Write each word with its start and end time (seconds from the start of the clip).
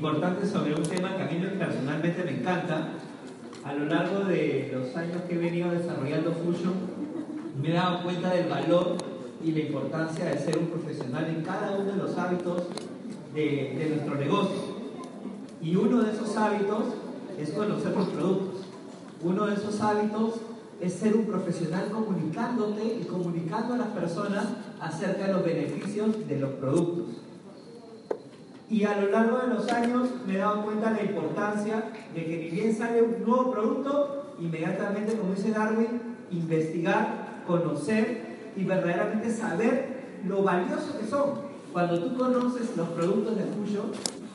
importantes 0.00 0.48
sobre 0.48 0.74
un 0.74 0.82
tema 0.82 1.14
que 1.14 1.22
a 1.22 1.26
mí 1.26 1.38
personalmente 1.58 2.24
me 2.24 2.38
encanta. 2.38 2.88
A 3.62 3.74
lo 3.74 3.84
largo 3.84 4.24
de 4.24 4.70
los 4.72 4.96
años 4.96 5.20
que 5.28 5.34
he 5.34 5.38
venido 5.38 5.70
desarrollando 5.70 6.32
Fusion, 6.32 6.72
me 7.60 7.68
he 7.68 7.74
dado 7.74 8.02
cuenta 8.02 8.32
del 8.32 8.48
valor 8.48 8.96
y 9.44 9.52
la 9.52 9.60
importancia 9.60 10.24
de 10.24 10.38
ser 10.38 10.56
un 10.56 10.68
profesional 10.68 11.26
en 11.26 11.42
cada 11.42 11.72
uno 11.72 11.92
de 11.92 11.98
los 11.98 12.16
hábitos 12.16 12.62
de, 13.34 13.76
de 13.78 13.90
nuestro 13.90 14.14
negocio. 14.14 14.80
Y 15.60 15.76
uno 15.76 16.02
de 16.02 16.12
esos 16.12 16.34
hábitos 16.34 16.84
es 17.38 17.50
conocer 17.50 17.94
los 17.94 18.08
productos. 18.08 18.60
Uno 19.22 19.48
de 19.48 19.54
esos 19.54 19.78
hábitos 19.82 20.36
es 20.80 20.94
ser 20.94 21.14
un 21.14 21.26
profesional 21.26 21.90
comunicándote 21.90 23.00
y 23.02 23.04
comunicando 23.04 23.74
a 23.74 23.76
las 23.76 23.88
personas 23.88 24.46
acerca 24.80 25.26
de 25.26 25.32
los 25.34 25.44
beneficios 25.44 26.26
de 26.26 26.38
los 26.38 26.52
productos. 26.52 27.20
Y 28.70 28.84
a 28.84 29.00
lo 29.00 29.10
largo 29.10 29.38
de 29.38 29.48
los 29.48 29.68
años 29.72 30.08
me 30.26 30.34
he 30.34 30.38
dado 30.38 30.64
cuenta 30.64 30.92
de 30.92 31.04
la 31.04 31.10
importancia 31.10 31.90
de 32.14 32.24
que 32.24 32.36
ni 32.36 32.50
bien 32.50 32.72
sale 32.72 33.02
un 33.02 33.24
nuevo 33.26 33.50
producto, 33.50 34.34
inmediatamente, 34.38 35.16
como 35.16 35.34
dice 35.34 35.50
Darwin, 35.50 36.00
investigar, 36.30 37.42
conocer 37.48 38.52
y 38.56 38.62
verdaderamente 38.62 39.30
saber 39.30 40.20
lo 40.24 40.44
valioso 40.44 40.96
que 41.00 41.06
son. 41.06 41.50
Cuando 41.72 41.98
tú 41.98 42.16
conoces 42.16 42.76
los 42.76 42.88
productos 42.90 43.36
de 43.36 43.42
Fusion, 43.42 43.86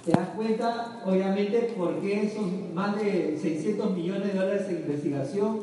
te 0.03 0.11
das 0.11 0.29
cuenta, 0.35 1.01
obviamente, 1.05 1.73
por 1.77 2.01
qué 2.01 2.31
son 2.35 2.75
más 2.75 2.97
de 2.97 3.37
600 3.41 3.91
millones 3.91 4.33
de 4.33 4.39
dólares 4.39 4.65
en 4.67 4.77
investigación, 4.77 5.59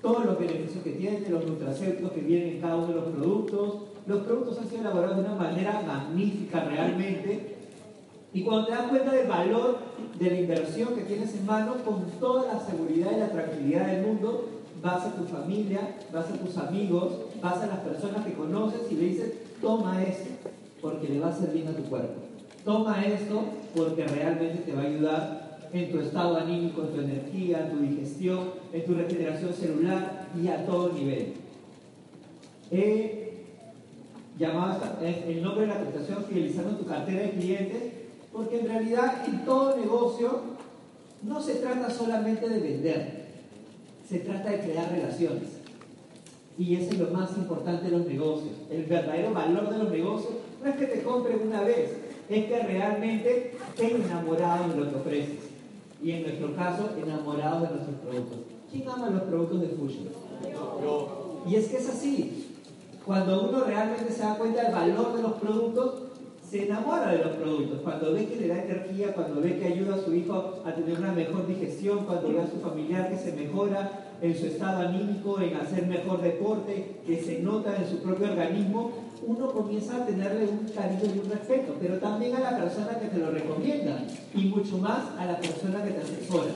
todos 0.00 0.24
los 0.24 0.38
beneficios 0.38 0.84
que 0.84 0.90
tienen, 0.92 1.24
los 1.30 1.46
nutracéuticos 1.46 2.12
que 2.12 2.20
vienen 2.20 2.56
en 2.56 2.60
cada 2.60 2.76
uno 2.76 2.88
de 2.88 2.94
los 2.94 3.04
productos. 3.06 3.78
Los 4.06 4.22
productos 4.22 4.58
han 4.58 4.68
sido 4.68 4.82
elaborados 4.82 5.16
de 5.16 5.22
una 5.24 5.34
manera 5.34 5.82
magnífica 5.86 6.62
realmente. 6.64 7.53
Y 8.34 8.42
cuando 8.42 8.66
te 8.66 8.72
das 8.72 8.88
cuenta 8.88 9.12
del 9.12 9.28
valor 9.28 9.78
de 10.18 10.30
la 10.30 10.40
inversión 10.40 10.94
que 10.96 11.02
tienes 11.02 11.32
en 11.34 11.46
mano, 11.46 11.76
con 11.84 12.02
toda 12.18 12.52
la 12.52 12.60
seguridad 12.60 13.12
y 13.16 13.20
la 13.20 13.30
tranquilidad 13.30 13.86
del 13.86 14.06
mundo, 14.06 14.48
vas 14.82 15.06
a 15.06 15.14
tu 15.14 15.24
familia, 15.24 15.96
vas 16.12 16.26
a 16.26 16.34
tus 16.34 16.58
amigos, 16.58 17.12
vas 17.40 17.62
a 17.62 17.68
las 17.68 17.78
personas 17.78 18.26
que 18.26 18.32
conoces 18.32 18.80
y 18.90 18.96
le 18.96 19.04
dices, 19.04 19.32
toma 19.62 20.02
esto, 20.02 20.50
porque 20.82 21.08
le 21.08 21.20
va 21.20 21.28
a 21.28 21.52
bien 21.52 21.68
a 21.68 21.76
tu 21.76 21.84
cuerpo. 21.84 22.22
Toma 22.64 23.06
esto 23.06 23.44
porque 23.74 24.04
realmente 24.04 24.62
te 24.62 24.72
va 24.72 24.82
a 24.82 24.86
ayudar 24.86 25.58
en 25.72 25.92
tu 25.92 26.00
estado 26.00 26.36
anímico, 26.36 26.82
en 26.82 26.88
tu 26.88 27.00
energía, 27.00 27.66
en 27.66 27.70
tu 27.70 27.82
digestión, 27.84 28.50
en 28.72 28.84
tu 28.84 28.94
regeneración 28.94 29.54
celular 29.54 30.26
y 30.42 30.48
a 30.48 30.66
todo 30.66 30.92
nivel. 30.92 31.34
He 32.72 33.32
llamado 34.38 34.80
el 35.02 35.42
nombre 35.42 35.62
de 35.62 35.66
la 35.68 35.80
presentación 35.80 36.24
Fidelizando 36.24 36.76
tu 36.76 36.86
cartera 36.86 37.22
de 37.22 37.30
clientes, 37.30 38.03
porque 38.34 38.58
en 38.58 38.66
realidad 38.66 39.24
en 39.28 39.44
todo 39.44 39.76
negocio 39.76 40.40
no 41.22 41.40
se 41.40 41.54
trata 41.54 41.88
solamente 41.88 42.48
de 42.48 42.58
vender, 42.58 43.26
se 44.06 44.18
trata 44.18 44.50
de 44.50 44.58
crear 44.58 44.90
relaciones. 44.90 45.50
Y 46.58 46.74
eso 46.74 46.90
es 46.90 46.98
lo 46.98 47.10
más 47.10 47.36
importante 47.36 47.84
de 47.84 47.96
los 47.96 48.06
negocios. 48.06 48.52
El 48.70 48.84
verdadero 48.84 49.32
valor 49.32 49.70
de 49.70 49.78
los 49.78 49.90
negocios 49.90 50.34
no 50.62 50.68
es 50.68 50.76
que 50.76 50.86
te 50.86 51.02
compren 51.02 51.46
una 51.46 51.62
vez, 51.62 51.92
es 52.28 52.44
que 52.46 52.58
realmente 52.58 53.56
estén 53.68 54.02
enamorados 54.02 54.74
de 54.74 54.80
lo 54.80 54.90
que 54.90 54.96
ofreces. 54.96 55.38
Y 56.02 56.10
en 56.10 56.22
nuestro 56.22 56.54
caso, 56.56 56.90
enamorados 57.00 57.62
de 57.62 57.74
nuestros 57.76 57.96
productos. 58.00 58.38
¿Quién 58.70 58.88
ama 58.88 59.10
los 59.10 59.22
productos 59.22 59.60
de 59.60 59.68
Fusion? 59.68 60.08
Y 61.46 61.54
es 61.54 61.68
que 61.68 61.76
es 61.76 61.88
así. 61.88 62.50
Cuando 63.06 63.48
uno 63.48 63.64
realmente 63.64 64.12
se 64.12 64.22
da 64.22 64.36
cuenta 64.36 64.64
del 64.64 64.72
valor 64.72 65.16
de 65.16 65.22
los 65.22 65.32
productos, 65.34 66.03
se 66.54 66.66
enamora 66.66 67.10
de 67.10 67.18
los 67.18 67.34
productos. 67.34 67.80
Cuando 67.82 68.12
ve 68.12 68.26
que 68.26 68.36
le 68.36 68.46
da 68.46 68.62
energía, 68.62 69.12
cuando 69.12 69.40
ve 69.40 69.58
que 69.58 69.66
ayuda 69.66 69.96
a 69.96 69.98
su 69.98 70.14
hijo 70.14 70.62
a 70.64 70.72
tener 70.72 70.96
una 71.00 71.10
mejor 71.10 71.48
digestión, 71.48 72.04
cuando 72.04 72.28
ve 72.28 72.42
a 72.42 72.46
su 72.46 72.60
familiar 72.60 73.10
que 73.10 73.18
se 73.18 73.32
mejora 73.32 74.14
en 74.22 74.38
su 74.38 74.46
estado 74.46 74.86
anímico, 74.86 75.40
en 75.40 75.56
hacer 75.56 75.88
mejor 75.88 76.22
deporte, 76.22 77.00
que 77.04 77.20
se 77.20 77.40
nota 77.40 77.74
en 77.76 77.90
su 77.90 77.98
propio 77.98 78.28
organismo, 78.28 78.92
uno 79.26 79.50
comienza 79.50 79.96
a 79.96 80.06
tenerle 80.06 80.46
un 80.46 80.68
cariño 80.68 81.02
y 81.12 81.18
un 81.18 81.30
respeto, 81.32 81.74
pero 81.80 81.96
también 81.96 82.36
a 82.36 82.38
la 82.38 82.56
persona 82.56 83.00
que 83.00 83.08
te 83.08 83.18
lo 83.18 83.32
recomienda 83.32 84.04
y 84.32 84.44
mucho 84.44 84.78
más 84.78 85.08
a 85.18 85.26
la 85.26 85.38
persona 85.38 85.82
que 85.82 85.90
te 85.90 86.02
asesora. 86.02 86.52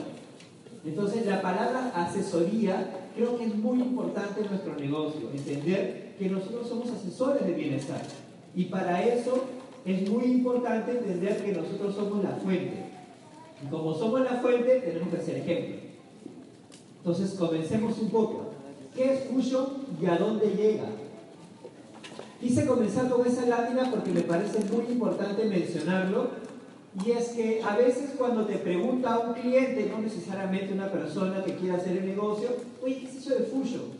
Entonces, 0.85 1.25
la 1.25 1.41
palabra 1.41 1.91
asesoría 1.93 3.09
creo 3.17 3.37
que 3.37 3.43
es 3.43 3.55
muy 3.55 3.81
importante 3.81 4.43
en 4.43 4.47
nuestro 4.47 4.75
negocio, 4.75 5.29
entender 5.35 6.15
que 6.17 6.29
nosotros 6.29 6.69
somos 6.69 6.89
asesores 6.89 7.45
de 7.45 7.51
bienestar. 7.51 8.01
Y 8.55 8.65
para 8.65 9.03
eso 9.03 9.58
es 9.85 10.09
muy 10.09 10.25
importante 10.25 10.91
entender 10.91 11.43
que 11.43 11.53
nosotros 11.53 11.95
somos 11.95 12.23
la 12.23 12.31
fuente. 12.31 12.85
Y 13.63 13.67
como 13.69 13.93
somos 13.93 14.21
la 14.21 14.37
fuente, 14.41 14.79
tenemos 14.79 15.09
que 15.09 15.21
ser 15.21 15.37
ejemplo. 15.37 15.75
Entonces, 16.97 17.31
comencemos 17.37 17.97
un 17.99 18.09
poco. 18.09 18.49
¿Qué 18.95 19.13
es 19.13 19.23
Fusion 19.25 19.67
y 20.01 20.05
a 20.05 20.17
dónde 20.17 20.47
llega? 20.47 20.85
Quise 22.41 22.65
comenzar 22.65 23.09
con 23.09 23.25
esa 23.25 23.45
lámina 23.45 23.89
porque 23.91 24.11
me 24.11 24.21
parece 24.21 24.59
muy 24.71 24.85
importante 24.91 25.45
mencionarlo 25.45 26.29
y 27.05 27.11
es 27.11 27.29
que 27.29 27.61
a 27.61 27.75
veces 27.75 28.11
cuando 28.17 28.45
te 28.45 28.55
pregunta 28.55 29.19
un 29.19 29.33
cliente, 29.33 29.91
no 29.91 30.01
necesariamente 30.01 30.73
una 30.73 30.91
persona 30.91 31.43
que 31.43 31.55
quiera 31.55 31.75
hacer 31.75 31.97
el 31.97 32.05
negocio, 32.05 32.49
oye, 32.81 32.99
¿qué 32.99 33.05
es 33.07 33.15
eso 33.17 33.35
de 33.35 33.45
Fusion? 33.45 33.98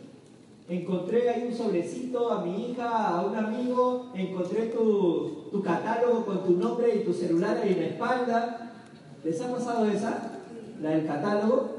Encontré 0.70 1.28
ahí 1.28 1.48
un 1.50 1.52
sobrecito 1.56 2.30
a 2.30 2.44
mi 2.44 2.70
hija, 2.70 3.08
a 3.08 3.26
un 3.26 3.34
amigo, 3.36 4.12
encontré 4.14 4.66
tu, 4.66 5.60
catálogo 5.64 6.24
con 6.24 6.44
tu 6.44 6.52
nombre 6.52 6.94
y 6.94 7.04
tu 7.04 7.12
celular 7.12 7.56
ahí 7.58 7.72
en 7.72 7.80
la 7.80 7.86
espalda. 7.86 8.72
¿Les 9.24 9.40
ha 9.40 9.52
pasado 9.52 9.84
esa? 9.86 10.30
La 10.80 10.90
del 10.90 11.06
catálogo. 11.06 11.70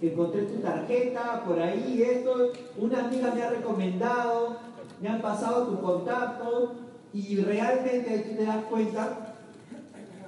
Encontré 0.00 0.42
tu 0.44 0.60
tarjeta 0.62 1.44
por 1.46 1.60
ahí, 1.60 2.00
esto. 2.02 2.52
Una 2.78 3.04
amiga 3.04 3.34
me 3.34 3.42
ha 3.42 3.50
recomendado, 3.50 4.56
me 5.02 5.08
han 5.10 5.20
pasado 5.20 5.66
tu 5.66 5.80
contacto 5.82 6.72
y 7.12 7.36
realmente 7.36 8.08
ahí 8.08 8.24
tú 8.30 8.34
te 8.38 8.44
das 8.46 8.64
cuenta 8.64 9.34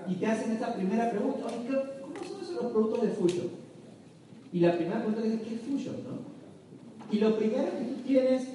y 0.07 0.15
te 0.17 0.27
hacen 0.27 0.53
esta 0.53 0.75
primera 0.75 1.11
pregunta, 1.11 1.47
oye, 1.47 1.69
¿qué- 1.69 2.01
¿cómo 2.03 2.15
son 2.29 2.43
esos 2.43 2.63
los 2.63 2.73
productos 2.73 3.01
de 3.03 3.09
Fusion? 3.09 3.49
Y 4.53 4.61
la 4.61 4.73
primera 4.77 4.99
pregunta 4.99 5.23
es, 5.25 5.41
¿qué 5.41 5.55
es 5.55 5.61
Fusion? 5.63 5.97
no? 6.05 6.30
Y 7.11 7.19
lo 7.19 7.37
primero 7.37 7.65
que 7.65 7.85
tú 7.85 8.03
tienes, 8.07 8.49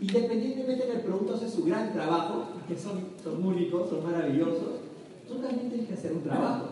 independientemente 0.00 0.86
de 0.86 0.90
que 0.90 0.96
el 0.96 1.02
producto 1.02 1.34
hace 1.34 1.48
su 1.48 1.64
gran 1.64 1.92
trabajo, 1.92 2.46
que 2.66 2.76
son, 2.76 3.00
son 3.22 3.44
únicos, 3.44 3.90
son 3.90 4.04
maravillosos, 4.04 4.80
tú 5.26 5.34
también 5.36 5.68
tienes 5.68 5.88
que 5.88 5.94
hacer 5.94 6.12
un 6.12 6.22
trabajo. 6.22 6.66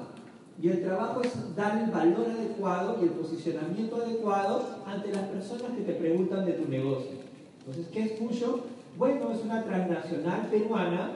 Y 0.62 0.68
el 0.68 0.82
trabajo 0.82 1.20
es 1.20 1.54
dar 1.54 1.82
el 1.82 1.90
valor 1.90 2.30
adecuado 2.30 2.96
y 3.00 3.04
el 3.04 3.10
posicionamiento 3.10 3.96
adecuado 3.96 4.78
ante 4.86 5.12
las 5.12 5.24
personas 5.24 5.72
que 5.76 5.82
te 5.82 5.92
preguntan 5.92 6.46
de 6.46 6.52
tu 6.52 6.68
negocio. 6.68 7.10
Entonces, 7.60 7.88
¿qué 7.92 8.04
es 8.04 8.18
Fusion? 8.18 8.62
Bueno, 8.96 9.30
es 9.32 9.42
una 9.44 9.62
transnacional 9.64 10.48
peruana 10.50 11.10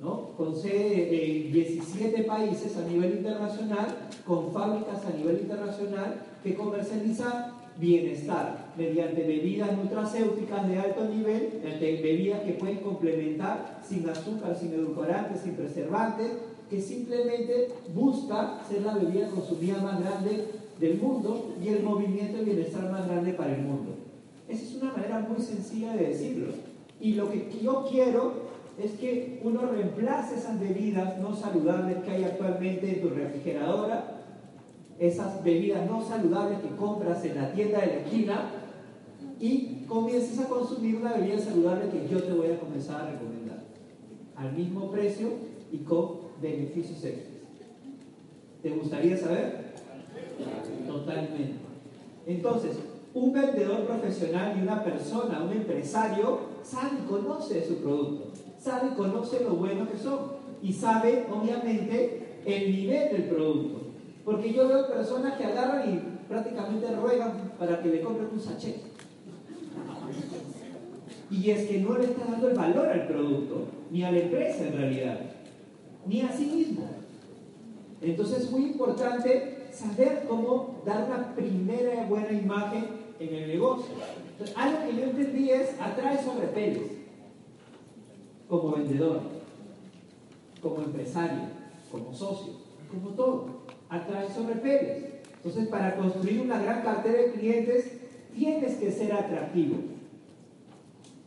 ¿no? 0.00 0.30
con 0.36 0.54
sede 0.54 1.46
en 1.46 1.52
17 1.52 2.22
países 2.22 2.76
a 2.76 2.82
nivel 2.82 3.16
internacional, 3.16 3.86
con 4.24 4.52
fábricas 4.52 5.04
a 5.04 5.16
nivel 5.16 5.40
internacional 5.40 6.20
que 6.44 6.54
comercializa 6.54 7.55
bienestar 7.78 8.72
mediante 8.76 9.22
bebidas 9.22 9.76
nutracéuticas 9.76 10.68
de 10.68 10.78
alto 10.78 11.04
nivel, 11.08 11.60
bebidas 11.80 12.40
que 12.42 12.52
pueden 12.52 12.78
complementar 12.78 13.80
sin 13.86 14.08
azúcar, 14.08 14.56
sin 14.56 14.72
edulcorantes, 14.72 15.42
sin 15.42 15.54
preservantes, 15.54 16.32
que 16.70 16.80
simplemente 16.80 17.68
busca 17.94 18.60
ser 18.68 18.82
la 18.82 18.94
bebida 18.94 19.28
consumida 19.28 19.78
más 19.78 20.00
grande 20.00 20.48
del 20.80 20.98
mundo 20.98 21.54
y 21.62 21.68
el 21.68 21.82
movimiento 21.82 22.38
de 22.38 22.44
bienestar 22.44 22.90
más 22.90 23.06
grande 23.06 23.32
para 23.32 23.54
el 23.54 23.62
mundo. 23.62 23.94
Esa 24.48 24.62
es 24.62 24.74
una 24.74 24.92
manera 24.92 25.20
muy 25.20 25.40
sencilla 25.40 25.94
de 25.94 26.08
decirlo. 26.08 26.52
Y 27.00 27.12
lo 27.12 27.30
que 27.30 27.48
yo 27.62 27.86
quiero 27.90 28.46
es 28.78 28.92
que 28.92 29.40
uno 29.42 29.62
reemplace 29.66 30.36
esas 30.36 30.60
bebidas 30.60 31.18
no 31.18 31.34
saludables 31.34 31.98
que 32.04 32.10
hay 32.10 32.24
actualmente 32.24 32.94
en 32.94 33.02
tu 33.02 33.10
refrigeradora, 33.10 34.15
esas 34.98 35.42
bebidas 35.44 35.88
no 35.88 36.02
saludables 36.02 36.60
que 36.60 36.74
compras 36.76 37.24
en 37.24 37.36
la 37.36 37.52
tienda 37.52 37.80
de 37.80 37.86
la 37.86 37.96
esquina 37.96 38.50
y 39.38 39.84
comiences 39.86 40.38
a 40.40 40.48
consumir 40.48 40.96
una 40.96 41.14
bebida 41.14 41.38
saludable 41.38 41.90
que 41.90 42.08
yo 42.08 42.22
te 42.22 42.32
voy 42.32 42.48
a 42.48 42.58
comenzar 42.58 43.02
a 43.02 43.10
recomendar 43.10 43.64
al 44.34 44.52
mismo 44.52 44.90
precio 44.90 45.28
y 45.70 45.78
con 45.78 46.26
beneficios 46.40 47.04
extras. 47.04 47.36
¿Te 48.62 48.70
gustaría 48.70 49.16
saber? 49.16 49.74
Totalmente. 50.86 51.54
Entonces, 52.26 52.78
un 53.14 53.32
vendedor 53.32 53.86
profesional 53.86 54.56
y 54.58 54.62
una 54.62 54.82
persona, 54.82 55.42
un 55.42 55.52
empresario, 55.52 56.40
sabe 56.62 56.98
y 57.04 57.08
conoce 57.08 57.66
su 57.66 57.76
producto, 57.76 58.32
sabe 58.58 58.90
y 58.92 58.94
conoce 58.94 59.44
lo 59.44 59.54
bueno 59.54 59.88
que 59.88 59.96
son 59.96 60.18
y 60.62 60.72
sabe, 60.72 61.26
obviamente, 61.30 62.40
el 62.44 62.70
nivel 62.70 63.12
del 63.12 63.24
producto. 63.24 63.85
Porque 64.26 64.52
yo 64.52 64.66
veo 64.66 64.88
personas 64.88 65.38
que 65.38 65.44
agarran 65.44 65.88
y 65.88 66.26
prácticamente 66.28 66.90
ruegan 66.96 67.52
para 67.60 67.80
que 67.80 67.90
le 67.90 68.00
compren 68.00 68.28
un 68.32 68.40
sachet. 68.40 68.76
Y 71.30 71.50
es 71.50 71.68
que 71.68 71.78
no 71.78 71.96
le 71.96 72.06
está 72.06 72.24
dando 72.24 72.48
el 72.48 72.56
valor 72.56 72.88
al 72.88 73.06
producto, 73.06 73.68
ni 73.92 74.02
a 74.02 74.10
la 74.10 74.18
empresa 74.18 74.66
en 74.66 74.76
realidad, 74.76 75.20
ni 76.06 76.22
a 76.22 76.32
sí 76.32 76.46
mismo. 76.46 76.88
Entonces 78.02 78.38
es 78.42 78.50
muy 78.50 78.64
importante 78.64 79.68
saber 79.70 80.24
cómo 80.28 80.82
dar 80.84 81.04
una 81.04 81.32
primera 81.36 82.06
buena 82.06 82.32
imagen 82.32 82.84
en 83.20 83.32
el 83.32 83.46
negocio. 83.46 83.94
Entonces, 84.32 84.56
algo 84.56 84.88
que 84.88 84.96
yo 84.96 85.02
entendí 85.04 85.50
es 85.50 85.80
atrae 85.80 86.22
sobre 86.22 86.48
peles, 86.48 86.90
como 88.48 88.72
vendedor, 88.72 89.20
como 90.60 90.78
empresario, 90.78 91.42
como 91.92 92.12
socio, 92.12 92.54
como 92.90 93.10
todo, 93.10 93.55
atrae 93.88 94.28
sobre 94.32 94.56
peles. 94.56 95.04
Entonces, 95.36 95.68
para 95.68 95.96
construir 95.96 96.40
una 96.40 96.58
gran 96.58 96.82
cartera 96.82 97.18
de 97.18 97.32
clientes, 97.32 97.92
tienes 98.34 98.76
que 98.76 98.90
ser 98.90 99.12
atractivo. 99.12 99.76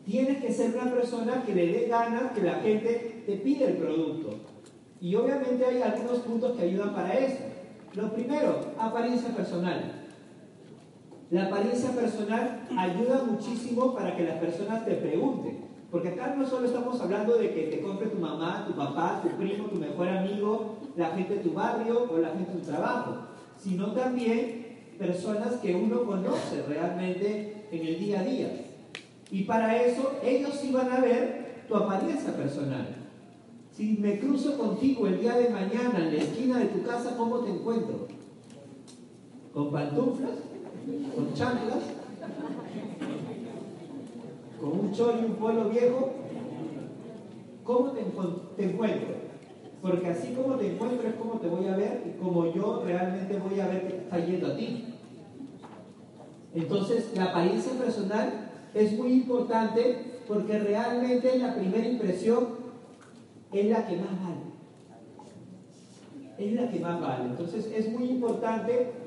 Tienes 0.06 0.42
que 0.42 0.52
ser 0.52 0.76
una 0.76 0.92
persona 0.92 1.44
que 1.46 1.56
le 1.56 1.68
dé 1.68 1.88
ganas 1.88 2.32
que 2.32 2.42
la 2.42 2.56
gente 2.56 3.24
te 3.26 3.36
pida 3.38 3.68
el 3.68 3.78
producto. 3.78 4.40
Y 5.00 5.16
obviamente 5.16 5.66
hay 5.66 5.82
algunos 5.82 6.20
puntos 6.20 6.58
que 6.58 6.64
ayudan 6.64 6.94
para 6.94 7.14
eso. 7.14 7.44
Lo 7.94 8.12
primero, 8.14 8.74
apariencia 8.78 9.30
personal. 9.30 10.08
La 11.32 11.46
apariencia 11.46 11.92
personal 11.92 12.68
ayuda 12.76 13.24
muchísimo 13.24 13.94
para 13.94 14.18
que 14.18 14.24
las 14.24 14.38
personas 14.40 14.84
te 14.86 14.96
pregunten. 14.96 15.69
Porque 15.92 16.10
acá 16.10 16.36
no 16.38 16.48
solo 16.48 16.68
estamos 16.68 17.02
hablando 17.02 17.38
de 17.38 17.52
que 17.54 17.64
te 17.64 17.82
compre 17.82 18.10
tu 18.10 18.18
mamá, 18.18 18.66
tu 18.68 18.74
papá, 18.74 19.22
tu 19.24 19.30
primo, 19.38 19.66
tu 19.66 19.78
mejor 19.78 20.08
amigo, 20.08 20.78
la 20.96 21.10
gente 21.12 21.36
de 21.36 21.40
tu 21.40 21.54
barrio 21.54 22.08
o 22.12 22.18
la 22.20 22.30
gente 22.30 22.52
de 22.52 22.60
tu 22.60 22.66
trabajo, 22.66 23.16
sino 23.58 23.92
también 23.94 24.78
personas 25.00 25.56
que 25.56 25.76
uno 25.76 26.04
conoce 26.04 26.64
realmente 26.68 27.66
en 27.72 27.88
el 27.88 28.00
día 28.00 28.20
a 28.20 28.24
día. 28.24 28.66
Y 29.32 29.44
para 29.44 29.82
eso 29.82 30.14
ellos 30.24 30.54
sí 30.62 30.72
van 30.72 30.92
a 30.92 31.00
ver 31.00 31.64
tu 31.68 31.76
apariencia 31.76 32.36
personal. 32.36 32.88
Si 33.76 33.98
me 34.00 34.20
cruzo 34.20 34.58
contigo 34.58 35.08
el 35.08 35.20
día 35.22 35.38
de 35.38 35.50
mañana 35.50 36.00
en 36.00 36.16
la 36.16 36.22
esquina 36.22 36.60
de 36.60 36.66
tu 36.66 36.84
casa, 36.84 37.16
¿cómo 37.18 37.40
te 37.40 37.50
encuentro? 37.50 38.08
¿Con 39.54 39.72
pantuflas? 39.72 40.32
¿Con 41.16 41.34
chanclas? 41.34 41.84
¿Con 44.60 44.80
un 44.80 44.92
chor 44.92 45.16
y 45.22 45.26
un 45.26 45.36
polo 45.36 45.70
viejo? 45.70 46.12
¿Cómo 47.64 47.92
te, 47.92 48.02
te 48.58 48.72
encuentro? 48.72 49.08
Porque 49.82 50.08
así 50.08 50.34
como 50.34 50.56
te 50.56 50.74
encuentro 50.74 51.08
es 51.08 51.16
como 51.16 51.40
te 51.40 51.48
voy 51.48 51.68
a 51.68 51.78
ver 51.78 52.04
y 52.06 52.22
como 52.22 52.52
yo 52.54 52.82
realmente 52.84 53.38
voy 53.38 53.60
a 53.60 53.68
ver 53.68 53.88
que 53.88 53.98
está 53.98 54.20
yendo 54.20 54.48
a 54.48 54.58
ti. 54.58 54.86
Entonces, 56.54 57.12
la 57.16 57.26
apariencia 57.26 57.74
personal 57.74 58.50
es 58.74 58.98
muy 58.98 59.14
importante 59.14 60.10
porque 60.28 60.60
realmente 60.60 61.38
la 61.38 61.56
primera 61.56 61.88
impresión 61.88 62.50
es 63.52 63.66
la 63.66 63.88
que 63.88 63.98
más 63.98 64.12
vale. 64.22 64.50
Es 66.38 66.54
la 66.54 66.70
que 66.70 66.80
más 66.80 67.02
vale. 67.02 67.26
Entonces 67.26 67.72
es 67.76 67.92
muy 67.92 68.09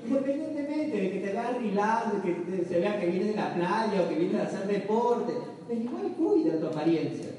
independientemente 0.06 1.00
de 1.00 1.10
que 1.10 1.20
te 1.20 1.32
veas 1.32 1.54
relax, 1.54 2.12
de 2.12 2.20
que 2.22 2.64
se 2.64 2.80
vea 2.80 3.00
que 3.00 3.06
vienes 3.06 3.28
de 3.28 3.36
la 3.36 3.54
playa 3.54 4.02
o 4.02 4.08
que 4.08 4.14
vienes 4.14 4.40
a 4.40 4.44
hacer 4.44 4.66
deporte, 4.66 5.32
pero 5.68 5.80
igual 5.80 6.12
cuida 6.16 6.58
tu 6.58 6.66
apariencia. 6.66 7.30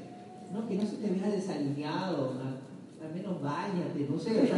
¿no? 0.52 0.68
Que 0.68 0.74
no 0.76 0.86
se 0.86 0.96
te 0.96 1.08
vea 1.10 1.28
desalineado, 1.30 2.32
al 3.02 3.14
menos 3.14 3.42
bañate, 3.42 4.06
no 4.08 4.18
sé, 4.18 4.30
algo, 4.30 4.48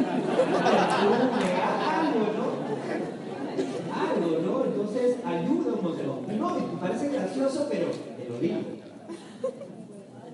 ¿no? 2.37 2.47
Algo, 3.97 4.31
¿no? 4.45 4.65
Entonces 4.67 5.17
montón. 5.83 6.39
No, 6.39 6.81
parece 6.81 7.09
gracioso, 7.09 7.67
pero 7.71 7.87
te 7.89 8.29
lo 8.29 8.39
digo. 8.39 8.61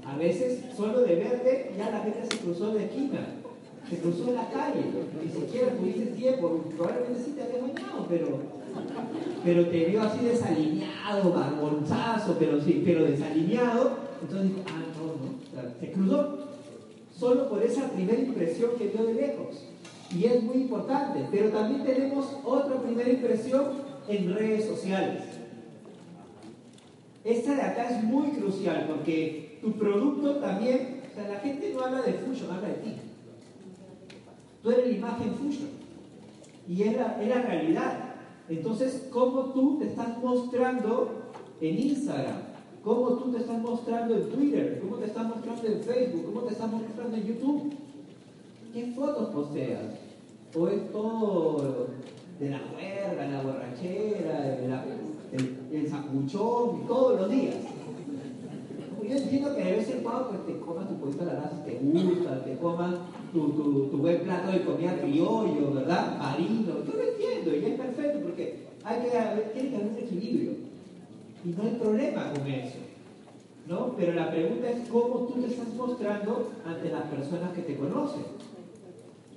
A 0.05 0.17
veces, 0.17 0.61
solo 0.77 1.01
de 1.01 1.17
verte, 1.17 1.75
ya 1.79 1.91
la 1.91 2.01
gente 2.01 2.27
se 2.31 2.39
cruzó 2.39 2.73
de 2.73 2.85
esquina, 2.85 3.21
se 3.89 3.99
cruzó 3.99 4.29
en 4.29 4.35
la 4.37 4.49
calle, 4.49 4.85
ni 5.23 5.31
siquiera 5.31 5.73
tuviste 5.73 6.07
tiempo, 6.07 6.65
probablemente 6.77 7.23
sí 7.25 7.33
te 7.33 7.43
había 7.43 7.61
bañado, 7.61 8.07
pero, 8.09 8.39
pero 9.45 9.67
te 9.67 9.85
vio 9.87 10.03
así 10.03 10.25
desalineado, 10.25 11.33
bargonzazo, 11.33 12.37
pero 12.39 12.61
sí, 12.61 12.83
pero 12.85 13.05
desalineado, 13.05 13.97
entonces 14.23 14.49
dijo, 14.49 14.61
ah, 14.69 14.83
no, 14.97 15.63
no, 15.63 15.81
se 15.81 15.93
cruzó 15.93 16.39
solo 17.19 17.49
por 17.49 17.63
esa 17.63 17.89
primera 17.91 18.19
impresión 18.19 18.71
que 18.79 18.89
dio 18.89 19.05
de 19.05 19.15
lejos. 19.15 19.69
Y 20.15 20.25
es 20.27 20.43
muy 20.43 20.57
importante, 20.57 21.27
pero 21.31 21.51
también 21.51 21.85
tenemos 21.85 22.27
otra 22.45 22.77
primera 22.83 23.09
impresión 23.09 23.65
en 24.09 24.35
redes 24.35 24.67
sociales. 24.67 25.23
Esta 27.25 27.55
de 27.55 27.63
acá 27.63 27.89
es 27.89 28.03
muy 28.03 28.29
crucial 28.29 28.87
porque 28.89 29.59
tu 29.63 29.73
producto 29.73 30.37
también, 30.37 31.03
o 31.11 31.15
sea, 31.15 31.29
la 31.29 31.41
gente 31.41 31.73
no 31.73 31.85
habla 31.85 32.03
de 32.03 32.15
Fusion, 32.15 32.51
habla 32.51 32.69
de 32.69 32.75
ti. 32.75 32.95
Tú 34.63 34.71
eres 34.71 34.87
la 34.87 34.93
imagen 34.93 35.35
Fusion 35.35 35.71
y 36.69 36.83
es 36.83 36.97
la, 36.97 37.21
es 37.21 37.29
la 37.29 37.43
realidad. 37.43 37.99
Entonces, 38.49 39.09
¿cómo 39.11 39.47
tú 39.47 39.79
te 39.79 39.89
estás 39.89 40.19
mostrando 40.19 41.33
en 41.61 41.79
Instagram? 41.79 42.53
¿Cómo 42.85 43.11
tú 43.15 43.33
te 43.33 43.39
estás 43.39 43.61
mostrando 43.61 44.15
en 44.17 44.29
Twitter? 44.29 44.81
¿Cómo 44.83 44.97
te 44.97 45.07
estás 45.07 45.27
mostrando 45.27 45.67
en 45.67 45.81
Facebook? 45.83 46.27
¿Cómo 46.27 46.41
te 46.43 46.53
estás 46.53 46.71
mostrando 46.71 47.17
en 47.17 47.25
YouTube? 47.25 47.73
¿Qué 48.73 48.93
fotos 48.93 49.29
posteas? 49.31 49.95
¿O 50.57 50.69
es 50.69 50.93
todo 50.93 51.89
de 52.41 52.51
la 52.51 52.59
juerga, 52.59 53.27
la 53.27 53.43
borrachera, 53.43 54.59
el, 55.33 55.59
el, 55.73 55.89
sacuchón, 55.89 56.87
todos 56.87 57.21
los 57.21 57.31
días? 57.31 57.57
Yo 59.13 59.19
entiendo 59.19 59.55
que 59.55 59.63
de 59.63 59.73
vez 59.73 59.91
en 59.91 60.03
cuando 60.03 60.29
pues, 60.31 60.47
te 60.47 60.65
comas 60.65 60.89
tu 60.89 60.95
poquito 60.97 61.27
de 61.27 61.35
la 61.35 61.41
raza 61.41 61.63
te 61.67 61.79
gusta, 61.83 62.43
te 62.45 62.57
comas 62.57 62.95
tu, 63.35 63.99
buen 63.99 64.21
plato 64.23 64.51
de 64.51 64.63
comida 64.63 64.99
criollo, 65.03 65.75
¿verdad? 65.75 66.17
Marino. 66.17 66.73
Yo 66.87 66.93
lo 66.95 67.03
entiendo 67.03 67.55
y 67.55 67.73
es 67.73 67.79
perfecto 67.79 68.21
porque 68.23 68.69
hay 68.83 69.01
que, 69.03 69.11
tiene 69.53 69.69
que 69.69 69.77
haber 69.77 69.89
un 69.89 69.99
equilibrio. 69.99 70.53
Y 71.45 71.49
no 71.51 71.63
hay 71.63 71.75
problema 71.79 72.33
con 72.33 72.47
eso. 72.47 72.79
¿no? 73.69 73.95
Pero 73.99 74.15
la 74.15 74.31
pregunta 74.31 74.71
es 74.71 74.89
cómo 74.89 75.27
tú 75.27 75.43
te 75.43 75.49
estás 75.49 75.75
mostrando 75.75 76.51
ante 76.65 76.89
las 76.89 77.03
personas 77.03 77.53
que 77.53 77.63
te 77.63 77.77
conocen. 77.77 78.23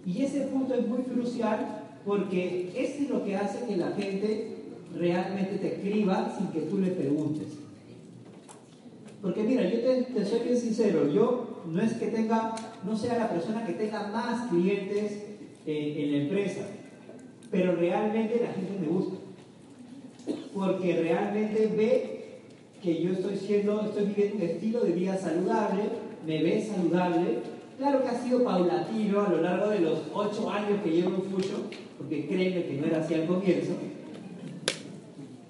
Y 0.05 0.21
ese 0.21 0.41
punto 0.47 0.73
es 0.73 0.87
muy 0.87 0.99
crucial 0.99 1.81
porque 2.05 2.71
ese 2.77 3.03
es 3.03 3.09
lo 3.09 3.25
que 3.25 3.35
hace 3.35 3.65
que 3.65 3.75
la 3.75 3.91
gente 3.91 4.55
realmente 4.95 5.57
te 5.57 5.75
escriba 5.75 6.33
sin 6.37 6.47
que 6.47 6.61
tú 6.61 6.77
le 6.77 6.91
preguntes. 6.91 7.64
Porque 9.25 9.41
mira, 9.41 9.67
yo 9.67 9.79
te, 9.81 10.23
soy 10.23 10.41
bien 10.41 10.55
sincero, 10.55 11.11
yo 11.11 11.63
no 11.65 11.81
es 11.81 11.93
que 11.93 12.09
tenga, 12.09 12.53
no 12.83 12.95
sea 12.95 13.17
la 13.17 13.27
persona 13.27 13.65
que 13.65 13.73
tenga 13.73 14.09
más 14.09 14.51
clientes 14.51 15.23
eh, 15.65 15.95
en 15.97 16.11
la 16.11 16.17
empresa, 16.25 16.61
pero 17.49 17.75
realmente 17.75 18.39
la 18.39 18.53
gente 18.53 18.77
me 18.79 18.85
gusta. 18.85 19.15
Porque 20.53 21.01
realmente 21.01 21.73
ve 21.75 22.41
que 22.83 23.01
yo 23.01 23.13
estoy 23.13 23.35
siendo, 23.35 23.81
estoy 23.81 24.05
viviendo 24.05 24.35
un 24.35 24.41
estilo 24.43 24.81
de 24.81 24.91
vida 24.91 25.17
saludable, 25.17 25.85
me 26.23 26.43
ve 26.43 26.63
saludable. 26.63 27.39
Claro 27.79 28.03
que 28.03 28.09
ha 28.09 28.23
sido 28.23 28.43
paulatino 28.43 29.21
a 29.21 29.29
lo 29.29 29.41
largo 29.41 29.69
de 29.69 29.79
los 29.79 30.01
ocho 30.13 30.51
años 30.51 30.81
que 30.83 30.91
llevo 30.91 31.15
en 31.15 31.23
Fusion, 31.23 31.61
porque 31.97 32.27
créeme 32.27 32.63
que 32.67 32.73
no 32.79 32.85
era 32.85 32.99
así 32.99 33.15
al 33.15 33.25
comienzo. 33.25 33.73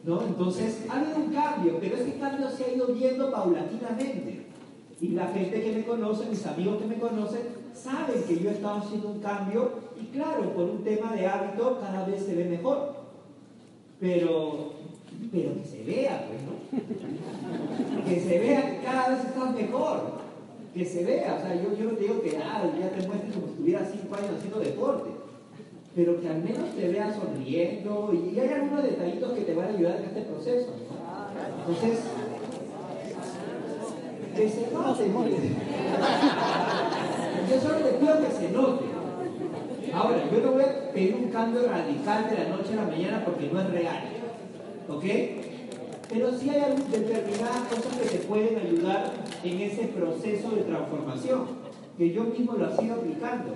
¿No? 0.06 0.22
Entonces, 0.22 0.86
ha 0.88 1.00
habido 1.00 1.18
un 1.18 1.34
cambio, 1.34 1.78
pero 1.80 1.98
ese 1.98 2.20
cambio 2.20 2.48
se 2.50 2.66
ha 2.66 2.74
ido 2.76 2.88
viendo 2.88 3.32
paulatinamente. 3.32 4.46
Y 5.02 5.10
la 5.10 5.28
gente 5.28 5.62
que 5.62 5.72
me 5.72 5.84
conoce, 5.84 6.30
mis 6.30 6.46
amigos 6.46 6.82
que 6.82 6.88
me 6.88 7.00
conocen, 7.00 7.42
saben 7.74 8.24
que 8.24 8.40
yo 8.40 8.50
he 8.50 8.54
estado 8.54 8.78
haciendo 8.78 9.10
un 9.10 9.20
cambio 9.20 9.72
y 10.00 10.06
claro, 10.16 10.54
por 10.54 10.66
un 10.66 10.84
tema 10.84 11.14
de 11.14 11.28
hábito 11.28 11.80
cada 11.82 12.06
vez 12.06 12.24
se 12.24 12.36
ve 12.36 12.46
mejor. 12.46 12.96
Pero, 14.00 14.74
pero 15.32 15.56
que 15.56 15.66
se 15.66 15.84
vea, 15.84 16.28
pues, 16.28 16.42
¿no? 16.44 18.06
Que 18.06 18.20
se 18.20 18.40
vea 18.40 18.72
que 18.72 18.86
cada 18.86 19.10
vez 19.10 19.26
estás 19.26 19.56
mejor. 19.56 20.26
que 20.74 20.86
se 20.86 21.04
vea. 21.04 21.36
O 21.40 21.42
sea, 21.42 21.56
yo, 21.56 21.76
yo 21.76 21.92
no 21.92 21.98
te 21.98 22.02
digo 22.02 22.22
que 22.22 22.38
ah, 22.38 22.64
ya 22.80 22.90
te 22.90 23.08
muestres 23.08 23.34
como 23.34 23.48
si 23.48 23.54
estuvieras 23.54 23.90
cinco 23.92 24.16
años 24.16 24.32
haciendo 24.38 24.60
deporte, 24.60 25.10
pero 25.96 26.20
que 26.20 26.28
al 26.28 26.44
menos 26.44 26.76
te 26.76 26.90
veas 26.90 27.16
sonriendo 27.16 28.12
y, 28.14 28.38
hay 28.38 28.50
algunos 28.50 28.84
detallitos 28.84 29.32
que 29.32 29.42
te 29.42 29.56
van 29.56 29.68
a 29.68 29.70
ayudar 29.70 29.96
en 29.98 30.04
este 30.04 30.22
proceso. 30.24 30.68
Entonces, 31.60 32.00
que 34.36 34.50
se 34.50 34.72
note. 34.72 35.12
Yo 37.50 37.62
solo 37.62 37.76
te 37.76 37.92
pido 37.94 38.20
que 38.20 38.32
se 38.32 38.52
note. 38.52 38.86
Ahora, 39.94 40.30
yo 40.30 40.40
no 40.42 40.52
voy 40.52 40.64
a 40.64 40.92
pedir 40.92 41.16
un 41.16 41.30
cambio 41.30 41.66
radical 41.70 42.30
de 42.30 42.44
la 42.44 42.50
noche 42.50 42.74
a 42.74 42.76
la 42.76 42.88
mañana 42.88 43.24
porque 43.24 43.50
no 43.52 43.62
es 43.62 43.70
real. 43.70 44.04
¿Ok? 44.90 45.06
Pero 46.10 46.38
sí 46.38 46.50
hay 46.50 46.76
determinadas 46.92 47.68
cosas 47.70 47.98
que 47.98 48.18
te 48.18 48.26
pueden 48.26 48.60
ayudar 48.60 49.14
en 49.44 49.62
ese 49.62 49.86
proceso 49.86 50.52
de 50.52 50.64
transformación, 50.64 51.46
que 51.98 52.12
yo 52.12 52.26
mismo 52.26 52.54
lo 52.54 52.66
he 52.66 52.84
ido 52.84 52.96
aplicando, 52.96 53.56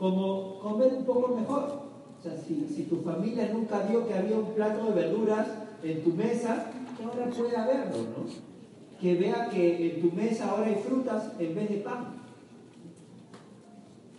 como 0.00 0.58
comer 0.58 0.94
un 0.94 1.04
poco 1.04 1.36
mejor. 1.36 1.90
O 2.18 2.22
sea, 2.22 2.36
si, 2.36 2.82
tu 2.84 2.96
familia 3.02 3.50
nunca 3.52 3.80
vio 3.82 4.06
que 4.08 4.14
había 4.14 4.38
un 4.38 4.54
plato 4.54 4.86
de 4.86 4.92
verduras 4.92 5.46
en 5.82 6.02
tu 6.02 6.10
mesa, 6.10 6.72
que 6.96 7.04
ahora 7.04 7.30
puede 7.30 7.56
haberlo, 7.56 7.98
¿no? 7.98 8.98
Que 8.98 9.14
vea 9.14 9.48
que 9.50 9.94
en 9.94 10.00
tu 10.00 10.16
mesa 10.16 10.50
ahora 10.50 10.66
hay 10.66 10.76
frutas 10.76 11.32
en 11.38 11.54
vez 11.54 11.68
de 11.68 11.76
pan. 11.76 12.06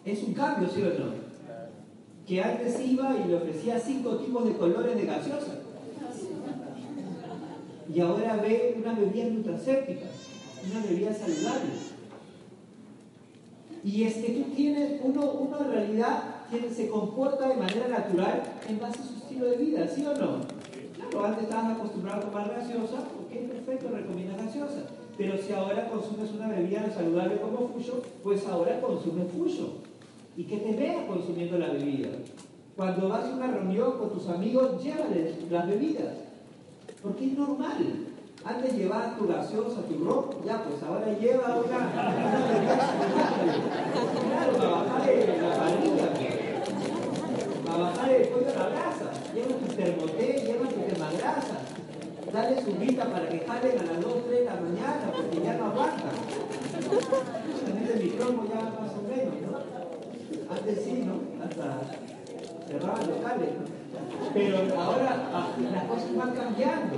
Es 0.05 0.23
un 0.23 0.33
cambio, 0.33 0.69
¿sí 0.69 0.81
o 0.83 0.99
no? 0.99 1.11
Que 2.27 2.41
antes 2.41 2.79
iba 2.79 3.15
y 3.17 3.27
le 3.27 3.35
ofrecía 3.35 3.79
cinco 3.79 4.17
tipos 4.17 4.45
de 4.45 4.55
colores 4.55 4.95
de 4.95 5.05
gaseosa 5.05 5.61
y 7.93 7.99
ahora 7.99 8.37
ve 8.37 8.77
una 8.79 8.93
bebida 8.93 9.25
nutracéptica, 9.25 10.05
una 10.69 10.85
bebida 10.85 11.13
saludable. 11.13 11.71
Y 13.83 14.03
es 14.03 14.15
que 14.15 14.33
tú 14.33 14.55
tienes, 14.55 15.01
uno, 15.03 15.57
en 15.59 15.71
realidad 15.71 16.23
tiene, 16.49 16.69
se 16.69 16.89
comporta 16.89 17.47
de 17.47 17.55
manera 17.55 17.87
natural 17.87 18.43
en 18.67 18.79
base 18.79 18.99
a 18.99 19.03
su 19.03 19.15
estilo 19.15 19.45
de 19.45 19.57
vida, 19.57 19.87
¿sí 19.87 20.05
o 20.05 20.13
no? 20.13 20.41
Claro, 20.95 21.25
antes 21.25 21.43
estabas 21.43 21.77
acostumbrado 21.77 22.21
a 22.21 22.25
tomar 22.25 22.49
gaseosa, 22.49 22.99
ok, 22.99 23.49
perfecto, 23.49 23.89
recomienda 23.89 24.37
gaseosa. 24.37 24.83
Pero 25.17 25.37
si 25.37 25.51
ahora 25.53 25.89
consumes 25.89 26.31
una 26.31 26.47
bebida 26.47 26.91
saludable 26.93 27.41
como 27.41 27.67
Fuyo, 27.69 28.01
pues 28.23 28.47
ahora 28.47 28.79
consumes 28.81 29.31
Fuyo. 29.31 29.67
Y 30.37 30.43
que 30.43 30.57
te 30.57 30.75
veas 30.75 31.05
consumiendo 31.05 31.57
la 31.57 31.69
bebida. 31.69 32.09
Cuando 32.75 33.09
vas 33.09 33.25
a 33.25 33.35
una 33.35 33.51
reunión 33.51 33.97
con 33.97 34.11
tus 34.11 34.27
amigos, 34.29 34.81
llévales 34.81 35.35
las 35.49 35.67
bebidas. 35.67 36.15
Porque 37.01 37.25
es 37.25 37.37
normal. 37.37 38.10
Antes 38.43 38.73
llevabas 38.75 39.17
tu 39.17 39.27
gaseosa, 39.27 39.81
tu 39.83 40.03
rock, 40.03 40.43
ya, 40.45 40.63
pues 40.63 40.81
ahora 40.83 41.07
lleva 41.19 41.57
una. 41.57 41.91
Claro, 44.27 44.51
para 44.57 44.69
bajar 44.69 45.09
el- 45.09 45.41
la 45.43 45.49
parrilla, 45.57 46.09
para 47.65 47.77
bajar 47.77 48.09
el 48.09 48.27
pollo 48.29 48.49
a 48.49 48.53
la 48.59 48.69
brasa. 48.69 49.05
Lleva 49.35 49.53
tu 49.57 49.67
termoté, 49.75 50.27
lleva 50.45 50.65
tu 50.67 50.85
quemagrasa. 50.85 51.57
Dale 52.33 52.63
su 52.63 52.71
vida 52.73 53.05
para 53.05 53.29
que 53.29 53.39
jalen 53.45 53.79
a 53.79 53.83
las 53.91 54.01
2, 54.01 54.13
3 54.25 54.39
de 54.39 54.45
la 54.45 54.55
mañana, 54.55 55.11
porque 55.15 55.41
ya 55.45 55.53
no 55.57 55.65
aguantan. 55.65 56.15
También 57.65 57.91
el 57.93 58.03
micrófono 58.03 58.43
ya 58.49 58.61
más 58.61 58.91
o 58.97 59.01
menos, 59.07 59.35
¿no? 59.45 60.53
Antes 60.55 60.83
sí, 60.83 61.03
¿no? 61.05 61.15
Hasta 61.43 61.81
cerraban 62.67 63.07
locales, 63.07 63.49
¿no? 63.59 63.65
Pero 64.33 64.57
ahora 64.81 65.29
ah, 65.33 65.47
las 65.73 65.83
cosas 65.83 66.15
van 66.15 66.31
cambiando, 66.31 66.97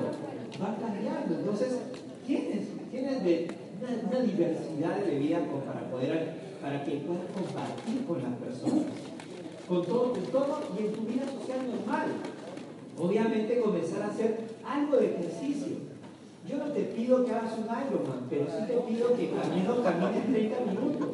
van 0.59 0.75
cambiando. 0.75 1.35
Entonces, 1.35 1.79
tienes, 2.25 2.67
tienes 2.91 3.21
una, 3.21 4.19
diversidad 4.19 4.97
de 4.97 5.11
bebidas 5.11 5.41
para 5.65 5.89
poder, 5.89 6.33
para 6.61 6.83
que 6.83 6.91
puedas 6.97 7.25
compartir 7.33 8.05
con 8.05 8.23
las 8.23 8.33
personas, 8.35 8.85
con 9.67 9.85
todo 9.85 10.13
y 10.77 10.85
en 10.85 10.93
tu 10.93 11.01
vida 11.01 11.25
social 11.25 11.59
normal. 11.67 12.07
Obviamente 12.99 13.59
comenzar 13.59 14.03
a 14.03 14.07
hacer 14.07 14.37
algo 14.65 14.97
de 14.97 15.15
ejercicio. 15.15 15.93
Yo 16.47 16.57
no 16.57 16.65
te 16.65 16.81
pido 16.81 17.25
que 17.25 17.31
hagas 17.31 17.53
un 17.57 17.63
Ironman, 17.63 18.27
pero 18.29 18.45
sí 18.45 18.65
te 18.67 18.73
pido 18.73 19.15
que 19.15 19.31
menos 19.55 19.79
camines 19.79 20.25
30 20.25 20.59
minutos. 20.65 21.09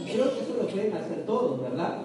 Y 0.00 0.10
creo 0.10 0.34
que 0.34 0.40
eso 0.40 0.54
lo 0.60 0.66
pueden 0.66 0.94
hacer 0.94 1.24
todos, 1.24 1.62
¿verdad? 1.62 1.98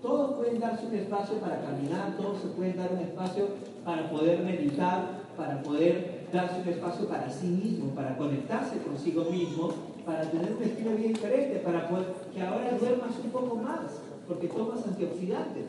Todos 0.00 0.34
pueden 0.34 0.60
darse 0.60 0.86
un 0.86 0.94
espacio 0.94 1.36
para 1.38 1.60
caminar, 1.60 2.16
todos 2.16 2.40
se 2.40 2.48
pueden 2.48 2.76
dar 2.76 2.92
un 2.92 3.00
espacio 3.00 3.48
para 3.84 4.10
poder 4.10 4.40
meditar, 4.40 5.21
para 5.36 5.62
poder 5.62 6.26
darse 6.32 6.62
un 6.62 6.68
espacio 6.68 7.06
para 7.08 7.30
sí 7.30 7.46
mismo, 7.46 7.94
para 7.94 8.16
conectarse 8.16 8.78
consigo 8.78 9.24
mismo, 9.24 9.70
para 10.04 10.22
tener 10.30 10.52
un 10.56 10.62
estilo 10.62 10.90
de 10.90 10.96
vida 10.96 11.08
diferente, 11.08 11.58
para 11.60 11.88
poder, 11.88 12.06
que 12.32 12.40
ahora 12.40 12.76
duermas 12.78 13.12
un 13.22 13.30
poco 13.30 13.56
más, 13.56 14.00
porque 14.26 14.48
tomas 14.48 14.86
antioxidantes. 14.86 15.66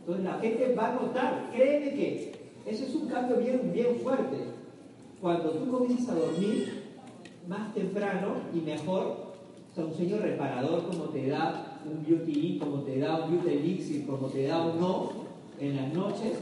Entonces 0.00 0.24
la 0.24 0.38
gente 0.38 0.74
va 0.74 0.88
a 0.88 0.94
notar, 0.94 1.50
créeme 1.54 1.94
que 1.94 2.32
ese 2.66 2.86
es 2.86 2.94
un 2.94 3.08
cambio 3.08 3.36
bien, 3.36 3.70
bien 3.72 3.96
fuerte. 4.02 4.36
Cuando 5.20 5.50
tú 5.50 5.70
comienzas 5.70 6.10
a 6.10 6.14
dormir 6.14 6.84
más 7.48 7.74
temprano 7.74 8.34
y 8.54 8.60
mejor, 8.60 9.28
o 9.70 9.74
sea, 9.74 9.84
un 9.84 9.94
sueño 9.94 10.18
reparador 10.18 10.86
como 10.86 11.04
te 11.04 11.28
da 11.28 11.78
un 11.84 12.04
beauty 12.04 12.58
como 12.58 12.82
te 12.82 12.98
da 12.98 13.24
un 13.24 13.30
beauty 13.32 13.48
elixir, 13.56 14.06
como 14.06 14.28
te 14.28 14.46
da 14.46 14.62
un 14.66 14.80
no 14.80 15.10
en 15.58 15.76
las 15.76 15.92
noches, 15.92 16.32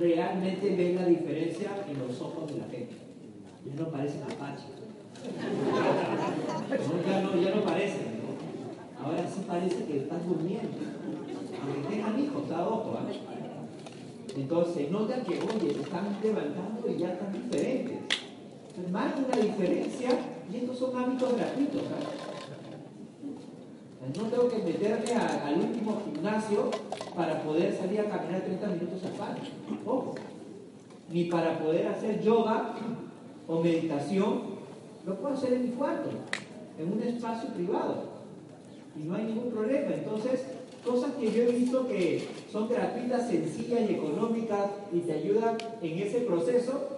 realmente 0.00 0.74
ves 0.76 0.94
la 0.94 1.06
diferencia 1.06 1.70
en 1.88 1.98
los 1.98 2.20
ojos 2.20 2.52
de 2.52 2.58
la 2.58 2.64
gente. 2.64 2.94
Ya 3.64 3.74
no 3.80 3.88
parecen 3.88 4.22
apaches. 4.22 4.66
No, 6.70 7.06
ya, 7.06 7.20
no, 7.22 7.40
ya 7.40 7.54
no 7.54 7.62
parecen. 7.62 8.22
Ahora 9.02 9.28
sí 9.28 9.44
parece 9.46 9.84
que 9.84 9.98
estás 9.98 10.26
durmiendo. 10.26 10.78
Aunque 11.62 11.88
tengan 11.88 12.18
hijos, 12.18 12.50
a 12.50 12.68
ojo. 12.68 12.98
¿ah? 12.98 13.06
Entonces 14.36 14.74
se 14.74 14.90
nota 14.90 15.22
que, 15.22 15.34
oye, 15.34 15.74
se 15.74 15.80
están 15.82 16.16
levantando 16.22 16.88
y 16.88 16.98
ya 16.98 17.12
están 17.12 17.32
diferentes. 17.32 17.98
De 18.76 18.86
una 18.86 19.42
diferencia, 19.42 20.08
y 20.50 20.56
estos 20.56 20.78
son 20.78 20.96
hábitos 20.96 21.36
gratuitos. 21.36 21.82
No 24.02 24.24
tengo 24.24 24.48
que 24.48 24.58
meterme 24.58 25.12
al 25.14 25.60
último 25.60 26.02
gimnasio 26.04 26.70
para 27.14 27.40
poder 27.44 27.72
salir 27.76 28.00
a 28.00 28.08
caminar 28.08 28.40
30 28.42 28.66
minutos 28.66 29.04
al 29.04 29.12
parque. 29.12 29.48
Ojo. 29.86 30.14
Ni 31.08 31.24
para 31.24 31.58
poder 31.60 31.86
hacer 31.86 32.20
yoga 32.20 32.74
o 33.46 33.62
meditación. 33.62 34.52
Lo 35.06 35.16
puedo 35.16 35.34
hacer 35.34 35.52
en 35.52 35.62
mi 35.62 35.70
cuarto, 35.70 36.10
en 36.78 36.92
un 36.92 37.02
espacio 37.02 37.50
privado. 37.50 38.04
Y 38.96 39.04
no 39.04 39.14
hay 39.14 39.24
ningún 39.24 39.50
problema. 39.50 39.94
Entonces, 39.94 40.46
cosas 40.84 41.12
que 41.12 41.30
yo 41.30 41.44
he 41.44 41.52
visto 41.52 41.86
que 41.86 42.28
son 42.50 42.68
gratuitas, 42.68 43.28
sencillas 43.28 43.88
y 43.88 43.94
económicas 43.94 44.70
y 44.92 44.98
te 45.00 45.12
ayudan 45.12 45.56
en 45.80 45.98
ese 45.98 46.20
proceso. 46.22 46.88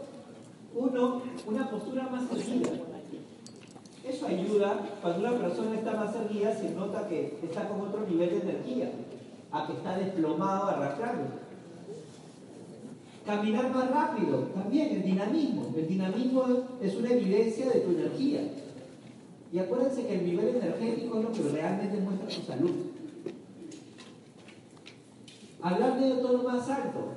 Uno, 0.74 1.22
una 1.46 1.70
postura 1.70 2.08
más 2.08 2.24
erguida. 2.32 2.70
Ayuda, 4.26 4.80
cuando 5.02 5.20
una 5.20 5.38
persona 5.38 5.74
está 5.74 5.92
más 5.94 6.14
erguida, 6.14 6.54
se 6.54 6.70
nota 6.70 7.06
que 7.08 7.38
está 7.42 7.68
con 7.68 7.80
otro 7.80 8.06
nivel 8.08 8.30
de 8.30 8.40
energía, 8.40 8.90
a 9.52 9.66
que 9.66 9.72
está 9.74 9.98
desplomado, 9.98 10.68
arrastrando. 10.68 11.24
Caminar 13.26 13.74
más 13.74 13.90
rápido, 13.90 14.38
también 14.54 14.88
el 14.96 15.02
dinamismo. 15.02 15.72
El 15.76 15.88
dinamismo 15.88 16.44
es 16.82 16.94
una 16.96 17.10
evidencia 17.10 17.70
de 17.70 17.80
tu 17.80 17.90
energía. 17.90 18.40
Y 19.52 19.58
acuérdense 19.58 20.06
que 20.06 20.14
el 20.14 20.26
nivel 20.26 20.56
energético 20.56 21.18
es 21.18 21.24
lo 21.24 21.32
que 21.32 21.42
realmente 21.42 22.00
muestra 22.00 22.28
tu 22.28 22.42
salud. 22.42 22.72
Hablar 25.62 25.98
de 25.98 26.10
tono 26.16 26.42
más 26.42 26.68
alto, 26.68 27.14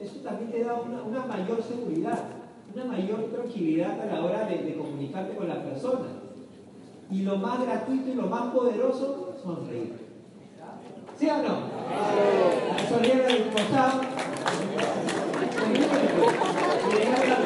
eso 0.00 0.16
también 0.20 0.52
te 0.52 0.62
da 0.62 0.80
una 0.80 1.26
mayor 1.26 1.62
seguridad, 1.62 2.35
una 2.76 2.84
mayor 2.84 3.30
tranquilidad 3.32 3.98
a 4.02 4.04
la 4.04 4.22
hora 4.22 4.44
de, 4.44 4.58
de 4.58 4.76
comunicarte 4.76 5.34
con 5.34 5.48
la 5.48 5.62
persona. 5.64 6.08
Y 7.10 7.22
lo 7.22 7.36
más 7.38 7.58
gratuito 7.64 8.10
y 8.10 8.14
lo 8.14 8.24
más 8.26 8.52
poderoso, 8.52 9.34
sonreír. 9.42 9.94
¿Sí 11.18 11.26
o 11.30 11.36
no? 11.38 11.56
Sonreír 12.88 13.22
al 13.26 13.50
costado. 13.50 14.00
Y 16.90 16.94
dejar 16.98 17.28
la- 17.28 17.38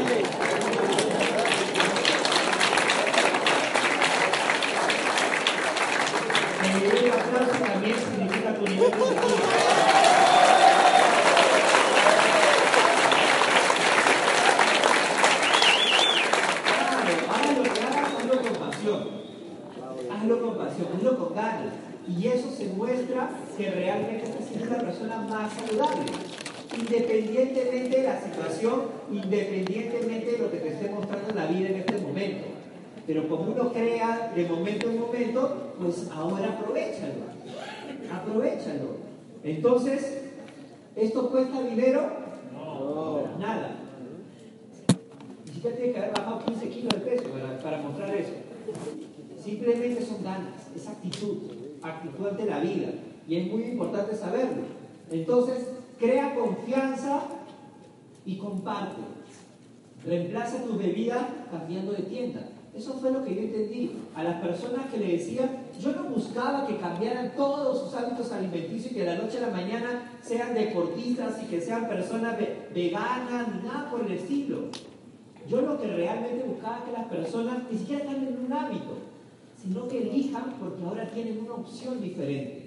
El 6.62 6.74
nivel 6.82 7.02
de 7.04 7.10
aplauso 7.12 7.64
también 7.64 7.96
significa 7.96 8.54
tu 8.54 8.64
nivel 8.66 8.90
de 8.90 8.96
energía. 8.96 10.70
Claro, 15.80 17.10
haz 17.30 17.56
lo 17.56 17.62
que 17.62 17.80
hagas, 17.80 18.14
hazlo 18.18 18.42
con 18.42 18.68
pasión. 18.68 19.08
Hazlo 20.12 20.40
con 20.42 20.58
pasión, 20.58 20.88
hazlo 20.96 21.18
con 21.18 21.34
ganas. 21.34 21.74
Y 22.08 22.26
eso 22.26 22.50
se 22.50 22.66
muestra 22.68 23.30
que 23.56 23.70
realmente 23.70 24.24
estás 24.24 24.46
siendo 25.00 25.16
una 25.16 25.16
persona 25.16 25.16
más 25.28 25.52
saludable. 25.52 26.12
Independientemente 26.78 27.96
de 27.96 28.02
la 28.04 28.20
situación, 28.20 28.82
independientemente 29.10 30.32
de 30.32 30.38
lo 30.38 30.50
que 30.50 30.58
te 30.58 30.68
esté 30.68 30.90
mostrando 30.90 31.34
la 31.34 31.46
vida 31.46 31.68
en 31.70 31.76
este 31.76 31.98
momento. 31.98 32.46
Pero 33.06 33.28
como 33.28 33.52
uno 33.52 33.72
crea 33.72 34.32
de 34.34 34.44
momento 34.46 34.88
en 34.88 35.00
momento, 35.00 35.72
pues 35.80 36.08
ahora 36.14 36.50
aprovechalo. 36.50 37.30
Aprovechalo. 38.12 39.00
Entonces, 39.42 40.22
¿esto 40.94 41.30
cuesta 41.30 41.62
dinero? 41.62 42.02
No. 42.52 43.38
Nada. 43.38 43.76
Ni 45.46 45.52
siquiera 45.52 45.76
tiene 45.76 45.92
que 45.92 45.98
haber 45.98 46.12
bajado 46.12 46.44
15 46.44 46.68
kilos 46.68 46.90
de 46.90 47.00
peso 47.00 47.24
para, 47.30 47.58
para 47.58 47.78
mostrar 47.78 48.14
eso. 48.14 48.32
Simplemente 49.42 50.04
son 50.04 50.22
ganas, 50.22 50.54
es 50.76 50.86
actitud, 50.86 51.38
actitud 51.82 52.26
ante 52.26 52.44
la 52.44 52.60
vida. 52.60 52.88
Y 53.26 53.36
es 53.36 53.46
muy 53.50 53.62
importante 53.62 54.14
saberlo. 54.14 54.79
Entonces, 55.10 55.66
crea 55.98 56.34
confianza 56.34 57.22
y 58.24 58.36
comparte. 58.36 59.00
Reemplaza 60.04 60.62
tus 60.64 60.78
bebidas 60.78 61.22
cambiando 61.50 61.92
de 61.92 62.02
tienda. 62.04 62.48
Eso 62.74 62.94
fue 62.94 63.10
lo 63.10 63.24
que 63.24 63.34
yo 63.34 63.40
entendí. 63.42 63.90
A 64.14 64.22
las 64.22 64.40
personas 64.40 64.86
que 64.90 64.98
le 64.98 65.12
decía, 65.18 65.64
yo 65.80 65.92
no 65.92 66.04
buscaba 66.04 66.66
que 66.66 66.76
cambiaran 66.76 67.32
todos 67.36 67.80
sus 67.80 67.94
hábitos 67.94 68.30
alimenticios 68.32 68.92
y 68.92 68.94
que 68.94 69.00
de 69.00 69.06
la 69.16 69.22
noche 69.22 69.38
a 69.38 69.48
la 69.48 69.50
mañana 69.50 70.12
sean 70.22 70.54
deportistas 70.54 71.42
y 71.42 71.46
que 71.46 71.60
sean 71.60 71.88
personas 71.88 72.38
ve- 72.38 72.68
veganas 72.72 73.48
ni 73.54 73.68
nada 73.68 73.90
por 73.90 74.06
el 74.06 74.12
estilo. 74.12 74.66
Yo 75.48 75.62
lo 75.62 75.80
que 75.80 75.88
realmente 75.88 76.44
buscaba 76.46 76.78
es 76.78 76.84
que 76.84 76.92
las 76.92 77.06
personas 77.08 77.58
ni 77.70 77.78
siquiera 77.78 78.04
cambien 78.04 78.38
un 78.46 78.52
hábito, 78.52 78.98
sino 79.60 79.88
que 79.88 79.98
elijan 80.02 80.54
porque 80.60 80.84
ahora 80.84 81.10
tienen 81.10 81.40
una 81.40 81.54
opción 81.54 82.00
diferente. 82.00 82.59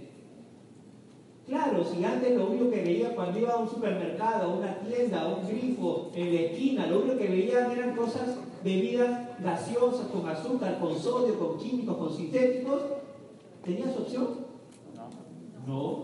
Claro, 1.48 1.84
si 1.84 2.04
antes 2.06 2.36
lo 2.38 2.48
único 2.48 2.70
que 2.70 2.84
veía 2.84 3.14
cuando 3.16 3.38
iba 3.38 3.52
a 3.52 3.58
un 3.58 3.70
supermercado, 3.70 4.44
a 4.44 4.56
una 4.56 4.80
tienda, 4.80 5.24
a 5.24 5.28
un 5.28 5.48
grifo, 5.48 6.10
en 6.16 6.34
la 6.34 6.42
esquina, 6.42 6.88
lo 6.88 7.02
único 7.02 7.18
que 7.18 7.28
veían 7.28 7.72
eran 7.72 7.96
cosas, 7.96 8.38
bebidas 8.64 9.40
gaseosas, 9.42 10.08
con 10.08 10.28
azúcar, 10.28 10.80
con 10.80 10.98
sodio, 10.98 11.38
con 11.38 11.58
químicos, 11.58 11.98
con 11.98 12.16
sintéticos, 12.16 12.82
¿tenías 13.64 13.98
opción? 13.98 14.28
No. 15.68 16.04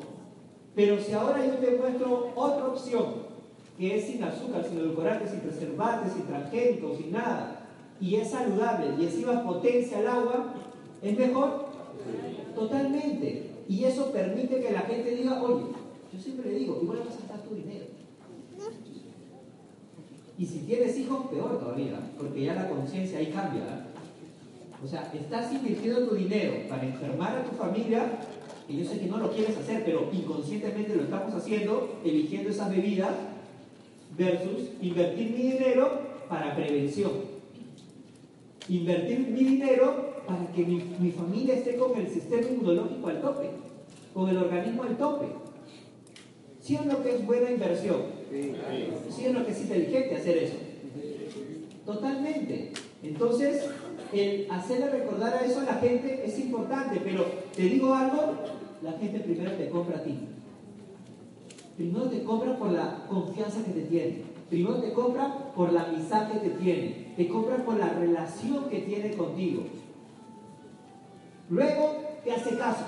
Pero 0.76 1.00
si 1.00 1.14
ahora 1.14 1.46
yo 1.46 1.54
te 1.54 1.78
muestro 1.78 2.32
otra 2.36 2.68
opción, 2.68 3.30
que 3.78 3.98
es 3.98 4.08
sin 4.08 4.22
azúcar, 4.22 4.66
sin 4.66 4.78
edulcorantes, 4.78 5.32
sin 5.32 5.40
preservantes, 5.40 6.14
sin 6.14 6.24
transgénicos, 6.24 6.98
sin 6.98 7.14
nada, 7.14 7.66
y 8.02 8.16
es 8.16 8.30
saludable, 8.30 8.94
y 9.00 9.06
encima 9.06 9.44
potencia 9.44 10.00
el 10.00 10.08
agua, 10.08 10.54
¿es 11.02 11.18
mejor? 11.18 11.66
Totalmente. 12.54 13.49
Y 13.70 13.84
eso 13.84 14.12
permite 14.12 14.60
que 14.60 14.72
la 14.72 14.82
gente 14.82 15.16
diga, 15.16 15.44
oye, 15.44 15.66
yo 16.12 16.20
siempre 16.20 16.52
le 16.52 16.58
digo, 16.58 16.80
igual 16.82 17.00
vas 17.06 17.16
a 17.16 17.20
gastar 17.20 17.44
tu 17.44 17.54
dinero. 17.54 17.86
Y 20.40 20.46
si 20.46 20.60
tienes 20.60 20.98
hijos, 20.98 21.28
peor 21.28 21.60
todavía, 21.60 22.00
porque 22.18 22.46
ya 22.46 22.56
la 22.56 22.68
conciencia 22.68 23.20
ahí 23.20 23.28
cambia. 23.28 23.62
¿eh? 23.62 24.84
O 24.84 24.88
sea, 24.88 25.12
estás 25.14 25.54
invirtiendo 25.54 26.08
tu 26.08 26.16
dinero 26.16 26.68
para 26.68 26.84
enfermar 26.84 27.38
a 27.38 27.44
tu 27.44 27.56
familia, 27.56 28.20
y 28.68 28.78
yo 28.78 28.90
sé 28.90 29.00
que 29.00 29.06
no 29.06 29.18
lo 29.18 29.32
quieres 29.32 29.56
hacer, 29.56 29.84
pero 29.86 30.10
inconscientemente 30.12 30.96
lo 30.96 31.04
estamos 31.04 31.36
haciendo, 31.36 32.00
eligiendo 32.04 32.50
esas 32.50 32.72
bebidas, 32.72 33.14
versus 34.18 34.70
invertir 34.82 35.30
mi 35.30 35.52
dinero 35.52 36.02
para 36.28 36.56
prevención. 36.56 37.12
Invertir 38.68 39.28
mi 39.28 39.44
dinero 39.44 40.09
para 40.30 40.52
que 40.52 40.64
mi, 40.64 40.84
mi 41.00 41.12
familia 41.12 41.56
esté 41.56 41.76
con 41.76 41.98
el 41.98 42.08
sistema 42.08 42.48
inmunológico 42.48 43.08
al 43.08 43.22
tope, 43.22 43.50
con 44.14 44.30
el 44.30 44.38
organismo 44.38 44.84
al 44.84 44.96
tope. 44.96 45.26
¿Sí 46.62 46.78
o 46.78 46.86
no 46.86 47.02
que 47.02 47.16
es 47.16 47.26
buena 47.26 47.50
inversión? 47.50 47.98
¿Sí 49.10 49.26
o 49.26 49.34
no 49.34 49.44
que 49.44 49.52
es 49.52 49.62
inteligente 49.62 50.16
hacer 50.16 50.38
eso? 50.38 50.56
Totalmente. 51.84 52.72
Entonces, 53.02 53.66
el 54.14 54.46
hacerle 54.52 54.90
recordar 54.92 55.34
a 55.34 55.46
eso 55.46 55.62
a 55.62 55.64
la 55.64 55.74
gente 55.76 56.22
es 56.24 56.38
importante, 56.38 57.02
pero 57.04 57.26
te 57.56 57.64
digo 57.64 57.96
algo, 57.96 58.36
la 58.84 58.92
gente 58.94 59.20
primero 59.22 59.52
te 59.54 59.70
compra 59.70 59.98
a 59.98 60.04
ti. 60.04 60.16
Primero 61.76 62.06
te 62.06 62.24
compra 62.24 62.56
por 62.60 62.72
la 62.72 63.08
confianza 63.08 63.64
que 63.64 63.72
te 63.72 63.82
tiene. 63.88 64.22
Primero 64.48 64.76
te 64.76 64.94
compra 64.94 65.52
por 65.56 65.74
la 65.74 65.86
amistad 65.86 66.32
que 66.32 66.38
te 66.40 66.50
tiene. 66.50 67.14
Te 67.18 67.28
compra 67.28 67.66
por 67.66 67.80
la 67.80 67.90
relación 67.90 68.70
que 68.70 68.82
tiene 68.82 69.14
contigo. 69.14 69.64
Luego 71.50 72.02
te 72.24 72.32
hace 72.32 72.58
caso. 72.58 72.86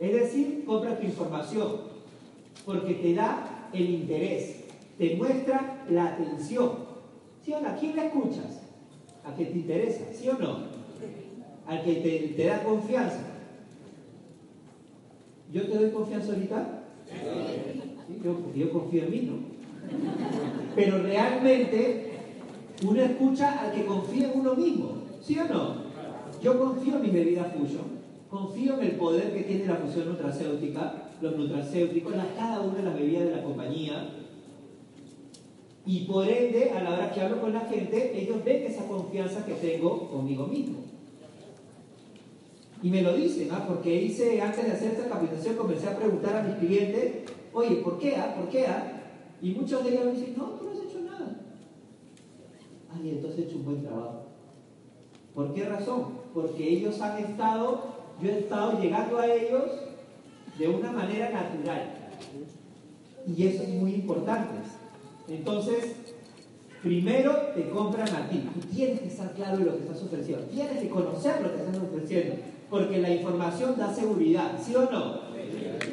Es 0.00 0.12
decir, 0.12 0.64
compra 0.66 0.98
tu 0.98 1.06
información. 1.06 1.92
Porque 2.64 2.94
te 2.94 3.14
da 3.14 3.68
el 3.72 3.90
interés. 3.90 4.64
Te 4.98 5.16
muestra 5.16 5.84
la 5.90 6.06
atención. 6.14 6.70
¿Sí 7.44 7.52
o 7.52 7.60
no? 7.60 7.68
¿A 7.68 7.76
quién 7.76 7.96
le 7.96 8.06
escuchas? 8.06 8.62
¿A 9.24 9.34
que 9.34 9.46
te 9.46 9.58
interesa? 9.58 10.04
¿Sí 10.12 10.28
o 10.28 10.38
no? 10.38 10.58
Al 11.66 11.84
que 11.84 11.94
te, 11.96 12.34
te 12.36 12.46
da 12.46 12.62
confianza. 12.62 13.20
¿Yo 15.52 15.66
te 15.66 15.76
doy 15.76 15.90
confianza 15.90 16.32
ahorita? 16.32 16.84
Sí, 18.06 18.20
yo, 18.24 18.54
yo 18.54 18.72
confío 18.72 19.04
en 19.04 19.10
mí, 19.10 19.20
¿no? 19.22 19.52
Pero 20.74 21.02
realmente 21.02 22.12
uno 22.86 23.02
escucha 23.02 23.60
al 23.60 23.72
que 23.72 23.84
confía 23.84 24.32
en 24.32 24.40
uno 24.40 24.54
mismo, 24.54 24.92
¿sí 25.20 25.38
o 25.38 25.44
no? 25.44 25.81
Yo 26.42 26.58
confío 26.58 26.96
en 26.96 27.02
mi 27.02 27.08
bebida 27.10 27.44
Fusion, 27.44 27.84
confío 28.28 28.74
en 28.80 28.86
el 28.86 28.92
poder 28.96 29.32
que 29.32 29.42
tiene 29.44 29.66
la 29.66 29.76
fusión 29.76 30.08
nutracéutica, 30.08 31.10
los 31.20 31.36
nutracéuticos, 31.36 32.16
las- 32.16 32.26
cada 32.36 32.60
una 32.60 32.78
de 32.78 32.82
las 32.82 32.94
bebidas 32.94 33.24
de 33.26 33.36
la 33.36 33.42
compañía. 33.44 34.08
Y 35.86 36.04
por 36.04 36.28
ende, 36.28 36.70
a 36.70 36.82
la 36.82 36.90
hora 36.94 37.12
que 37.12 37.20
hablo 37.20 37.40
con 37.40 37.52
la 37.52 37.60
gente, 37.60 38.20
ellos 38.20 38.44
ven 38.44 38.64
esa 38.64 38.86
confianza 38.88 39.44
que 39.46 39.54
tengo 39.54 40.08
conmigo 40.10 40.46
mismo. 40.46 40.78
Y 42.82 42.90
me 42.90 43.02
lo 43.02 43.14
dicen, 43.16 43.48
¿ah? 43.52 43.64
porque 43.68 43.94
hice, 44.02 44.40
antes 44.40 44.64
de 44.64 44.72
hacer 44.72 44.92
esta 44.92 45.08
capacitación, 45.08 45.54
comencé 45.56 45.88
a 45.88 45.96
preguntar 45.96 46.36
a 46.36 46.42
mis 46.42 46.56
clientes, 46.56 47.30
oye, 47.52 47.76
¿por 47.76 47.98
qué? 47.98 48.16
Ah? 48.16 48.34
¿Por 48.36 48.48
qué? 48.48 48.66
Ah? 48.66 49.02
Y 49.40 49.50
muchos 49.52 49.84
de 49.84 49.90
ellos 49.90 50.04
me 50.06 50.12
dicen, 50.12 50.34
no, 50.36 50.44
tú 50.50 50.64
no 50.64 50.70
has 50.72 50.78
hecho 50.88 51.00
nada. 51.02 51.40
Ay, 52.92 53.10
entonces 53.10 53.38
he 53.38 53.42
hecho 53.44 53.58
un 53.58 53.64
buen 53.64 53.82
trabajo. 53.82 54.26
¿Por 55.34 55.54
qué 55.54 55.64
razón? 55.64 56.21
Porque 56.34 56.68
ellos 56.68 57.00
han 57.00 57.18
estado, 57.18 57.82
yo 58.20 58.30
he 58.30 58.38
estado 58.38 58.80
llegando 58.80 59.18
a 59.18 59.26
ellos 59.26 59.64
de 60.58 60.68
una 60.68 60.92
manera 60.92 61.30
natural. 61.30 61.94
Y 63.26 63.46
eso 63.46 63.62
es 63.62 63.68
muy 63.70 63.94
importante. 63.94 64.58
Entonces, 65.28 65.94
primero 66.82 67.32
te 67.54 67.68
compran 67.70 68.08
a 68.08 68.28
ti. 68.28 68.48
Tú 68.54 68.60
tienes 68.74 69.00
que 69.00 69.08
estar 69.08 69.32
claro 69.32 69.58
de 69.58 69.64
lo 69.64 69.76
que 69.76 69.84
estás 69.84 70.02
ofreciendo. 70.02 70.44
Tienes 70.46 70.78
que 70.78 70.88
conocer 70.88 71.40
lo 71.40 71.52
que 71.52 71.62
estás 71.62 71.78
ofreciendo. 71.78 72.36
Porque 72.68 72.98
la 72.98 73.10
información 73.10 73.76
da 73.78 73.94
seguridad, 73.94 74.52
¿sí 74.60 74.74
o 74.74 74.90
no? 74.90 75.20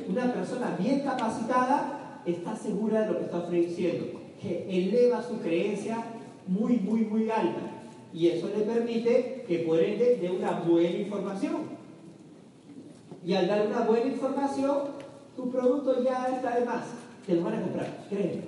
Una 0.07 0.33
persona 0.33 0.75
bien 0.79 1.01
capacitada 1.01 2.21
está 2.25 2.55
segura 2.55 3.01
de 3.01 3.07
lo 3.07 3.17
que 3.19 3.25
está 3.25 3.37
ofreciendo. 3.39 4.19
Que 4.41 4.65
eleva 4.69 5.21
su 5.21 5.39
creencia 5.39 6.03
muy, 6.47 6.77
muy, 6.77 7.01
muy 7.01 7.29
alta. 7.29 7.68
Y 8.13 8.27
eso 8.27 8.47
le 8.47 8.63
permite 8.63 9.45
que 9.47 9.59
por 9.59 9.79
ende 9.79 10.17
dé 10.21 10.29
una 10.29 10.51
buena 10.51 10.97
información. 10.97 11.79
Y 13.25 13.33
al 13.33 13.47
dar 13.47 13.67
una 13.67 13.81
buena 13.81 14.05
información, 14.07 14.77
tu 15.35 15.51
producto 15.51 16.03
ya 16.03 16.27
está 16.27 16.59
de 16.59 16.65
más. 16.65 16.85
Te 17.25 17.35
lo 17.35 17.43
van 17.43 17.55
a 17.55 17.61
comprar, 17.61 18.05
créeme. 18.09 18.41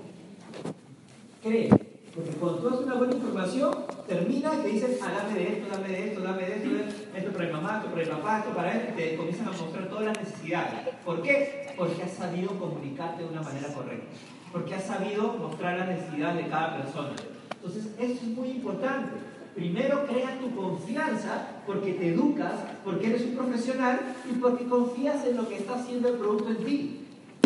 Créeme. 1.44 1.92
Porque 2.16 2.32
cuando 2.32 2.58
tú 2.60 2.84
una 2.84 2.96
buena 2.96 3.14
información, 3.14 3.74
termina 4.08 4.52
y 4.56 4.62
te 4.64 4.68
dicen, 4.68 4.98
ah, 5.02 5.24
dame 5.24 5.40
de 5.40 5.48
esto, 5.48 5.70
dame 5.72 5.88
de 5.88 6.08
esto, 6.10 6.22
dame 6.22 6.42
de 6.44 6.56
esto, 6.56 6.70
esto 7.16 7.32
para 7.32 7.46
mi 7.46 7.52
mamá, 7.54 7.78
esto 7.78 7.90
para 7.90 8.04
mi 8.04 8.12
papá, 8.12 8.40
esto 8.40 8.54
para 8.54 8.74
él, 8.74 8.90
y 8.92 8.98
te 8.98 9.16
comienzan 9.16 9.48
a 9.48 9.52
mostrar 9.52 9.88
todas 9.88 10.06
las 10.06 10.20
necesidades. 10.20 10.74
¿Por 11.06 11.22
qué? 11.22 11.74
Porque 11.78 12.04
has 12.04 12.12
sabido 12.12 12.50
comunicarte 12.60 13.24
de 13.24 13.30
una 13.30 13.42
manera 13.42 13.74
correcta. 13.74 14.08
Porque 14.52 14.76
has 14.76 14.84
sabido 14.84 15.34
mostrar 15.38 15.78
las 15.78 15.88
necesidades 15.88 16.44
de 16.44 16.50
cada 16.50 16.82
persona. 16.82 17.14
Entonces, 17.56 17.86
eso 17.98 18.14
es 18.14 18.24
muy 18.24 18.50
importante. 18.50 19.31
Primero 19.56 20.06
crea 20.08 20.40
tu 20.40 20.56
confianza 20.56 21.62
porque 21.66 21.94
te 21.94 22.14
educas, 22.14 22.54
porque 22.86 23.08
eres 23.08 23.24
un 23.24 23.36
profesional 23.36 24.00
y 24.30 24.36
porque 24.36 24.66
confías 24.66 25.26
en 25.26 25.38
lo 25.38 25.48
que 25.48 25.58
está 25.58 25.76
haciendo 25.76 26.08
el 26.08 26.16
producto 26.16 26.50
en 26.50 26.66
ti. 26.66 26.98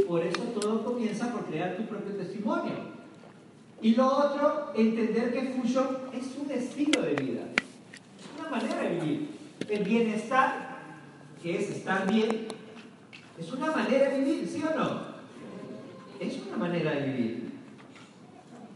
Por 0.07 0.21
eso 0.23 0.43
todo 0.59 0.83
comienza 0.83 1.31
por 1.31 1.45
crear 1.45 1.77
tu 1.77 1.83
propio 1.85 2.13
testimonio. 2.15 2.95
Y 3.81 3.95
lo 3.95 4.07
otro, 4.07 4.71
entender 4.75 5.33
que 5.33 5.49
Fusion 5.49 5.87
es 6.13 6.37
un 6.37 6.51
estilo 6.51 7.01
de 7.01 7.13
vida, 7.15 7.41
es 8.19 8.39
una 8.39 8.49
manera 8.49 8.81
de 8.81 8.99
vivir. 8.99 9.29
El 9.67 9.83
bienestar, 9.83 10.77
que 11.41 11.57
es 11.57 11.69
estar 11.71 12.11
bien, 12.11 12.47
es 13.39 13.51
una 13.51 13.71
manera 13.71 14.09
de 14.09 14.19
vivir, 14.19 14.47
¿sí 14.47 14.63
o 14.63 14.77
no? 14.77 15.01
Es 16.19 16.39
una 16.47 16.57
manera 16.57 16.91
de 16.91 17.11
vivir. 17.11 17.44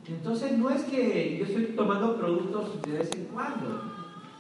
Entonces 0.10 0.58
no 0.58 0.70
es 0.72 0.82
que 0.84 1.38
yo 1.38 1.46
estoy 1.46 1.66
tomando 1.76 2.18
productos 2.18 2.82
de 2.82 2.92
vez 2.92 3.12
en 3.14 3.26
cuando. 3.26 3.84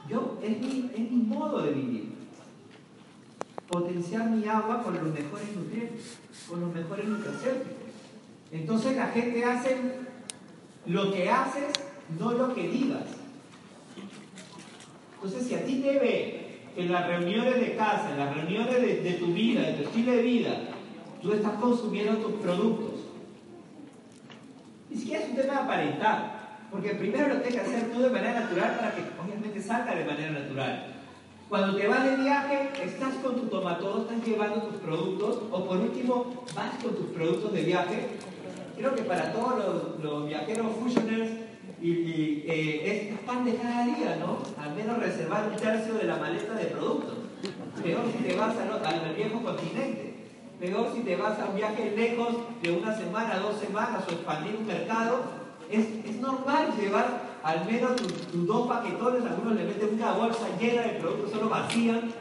Yo, 0.10 0.40
es 0.42 0.60
mi, 0.60 0.90
es 0.94 1.12
mi 1.12 1.24
modo 1.24 1.62
de 1.62 1.72
vivir. 1.72 2.10
Potenciar 3.68 4.32
mi 4.32 4.48
agua 4.48 4.82
con 4.82 4.96
los 4.96 5.04
mejores 5.04 5.56
nutrientes, 5.56 6.18
con 6.50 6.62
los 6.62 6.74
mejores 6.74 7.08
nutracéuticos. 7.08 7.74
Entonces 8.52 8.98
la 8.98 9.08
gente 9.08 9.46
hace 9.46 9.78
lo 10.88 11.14
que 11.14 11.30
haces, 11.30 11.72
no 12.20 12.32
lo 12.32 12.56
que 12.56 12.68
digas. 12.68 13.06
Entonces, 15.22 15.48
si 15.48 15.54
a 15.54 15.66
ti 15.66 15.82
te 15.82 16.00
ve 16.00 16.60
en 16.76 16.92
las 16.92 17.06
reuniones 17.06 17.60
de 17.60 17.76
casa, 17.76 18.12
en 18.12 18.20
las 18.20 18.34
reuniones 18.34 18.82
de, 18.82 19.02
de 19.02 19.14
tu 19.14 19.28
vida, 19.28 19.62
de 19.62 19.74
tu 19.74 19.84
estilo 19.84 20.14
de 20.14 20.22
vida, 20.22 20.62
tú 21.22 21.34
estás 21.34 21.60
consumiendo 21.60 22.18
tus 22.18 22.34
productos, 22.42 22.99
ni 24.90 24.98
siquiera 24.98 25.24
es 25.24 25.30
un 25.30 25.36
tema 25.36 25.54
de 25.54 25.60
aparentar, 25.60 26.58
porque 26.72 26.96
primero 26.96 27.28
lo 27.28 27.42
tienes 27.42 27.62
que 27.62 27.68
hacer 27.68 27.92
tú 27.92 28.02
de 28.02 28.10
manera 28.10 28.40
natural 28.42 28.76
para 28.76 28.96
que 28.96 29.02
obviamente 29.22 29.62
salga 29.62 29.96
de 29.96 30.06
manera 30.06 30.32
natural. 30.32 30.96
Cuando 31.48 31.78
te 31.78 31.88
vas 31.88 32.04
de 32.04 32.16
viaje, 32.18 32.70
estás 32.84 33.16
con 33.24 33.36
tu 33.36 33.48
tomatodo, 33.48 34.02
estás 34.02 34.28
llevando 34.28 34.62
tus 34.64 34.78
productos, 34.78 35.40
o 35.52 35.66
por 35.66 35.78
último, 35.78 36.44
vas 36.56 36.84
con 36.84 36.96
tus 36.96 37.08
productos 37.08 37.54
de 37.54 37.64
viaje. 37.64 38.08
Creo 38.78 38.96
que 38.96 39.02
para 39.02 39.34
todos 39.34 40.00
los, 40.02 40.28
viajeros 40.28 40.68
fusioners 40.80 41.32
y, 41.82 42.44
eh, 42.48 43.12
es 43.12 43.20
pan 43.22 43.46
de 43.46 43.56
cada 43.56 43.86
día, 43.86 44.18
¿no? 44.20 44.38
Al 44.62 44.76
menos 44.76 45.00
reservar 45.00 45.50
un 45.50 45.56
tercio 45.56 45.96
de 45.96 46.04
la 46.04 46.18
maleta 46.18 46.54
de 46.54 46.66
productos. 46.66 47.18
Peor 47.82 48.04
si 48.16 48.24
te 48.24 48.36
vas 48.36 48.56
al, 48.58 48.86
al 48.86 49.16
viejo 49.16 49.42
continente. 49.42 50.09
Peor 50.60 50.92
si 50.94 51.02
te 51.02 51.16
vas 51.16 51.40
a 51.40 51.46
un 51.46 51.56
viaje 51.56 51.94
lejos 51.96 52.36
de 52.62 52.72
una 52.72 52.96
semana, 52.96 53.40
dos 53.40 53.60
semanas 53.60 54.04
o 54.08 54.12
expandir 54.12 54.58
un 54.58 54.68
mercado. 54.68 55.22
Es, 55.72 55.86
es 56.06 56.16
normal 56.20 56.74
llevar 56.78 57.30
al 57.44 57.66
menos 57.66 57.96
tus, 57.96 58.46
dos 58.46 58.68
paquetones, 58.68 59.24
algunos 59.24 59.56
le 59.56 59.64
meten 59.64 59.94
una 59.94 60.12
bolsa 60.14 60.48
llena 60.60 60.82
de 60.82 61.00
productos, 61.00 61.32
solo 61.32 61.50
vacían. 61.50 62.12